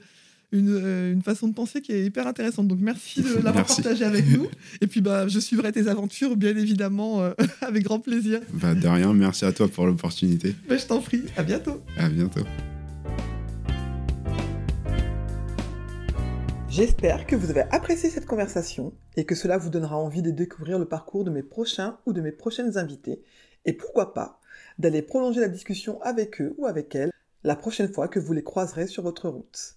[0.54, 2.68] euh, une, façon de penser qui est hyper intéressante.
[2.68, 4.46] Donc merci de l'avoir partagé avec nous.
[4.80, 8.40] Et puis bah, je suivrai tes aventures, bien évidemment, euh, avec grand plaisir.
[8.52, 10.54] Bah, de rien, merci à toi pour l'opportunité.
[10.68, 11.82] Bah, je t'en prie, à bientôt.
[11.96, 12.44] À bientôt.
[16.68, 20.78] J'espère que vous avez apprécié cette conversation et que cela vous donnera envie de découvrir
[20.78, 23.22] le parcours de mes prochains ou de mes prochaines invités
[23.64, 24.40] et pourquoi pas
[24.78, 27.12] d'aller prolonger la discussion avec eux ou avec elles
[27.44, 29.76] la prochaine fois que vous les croiserez sur votre route.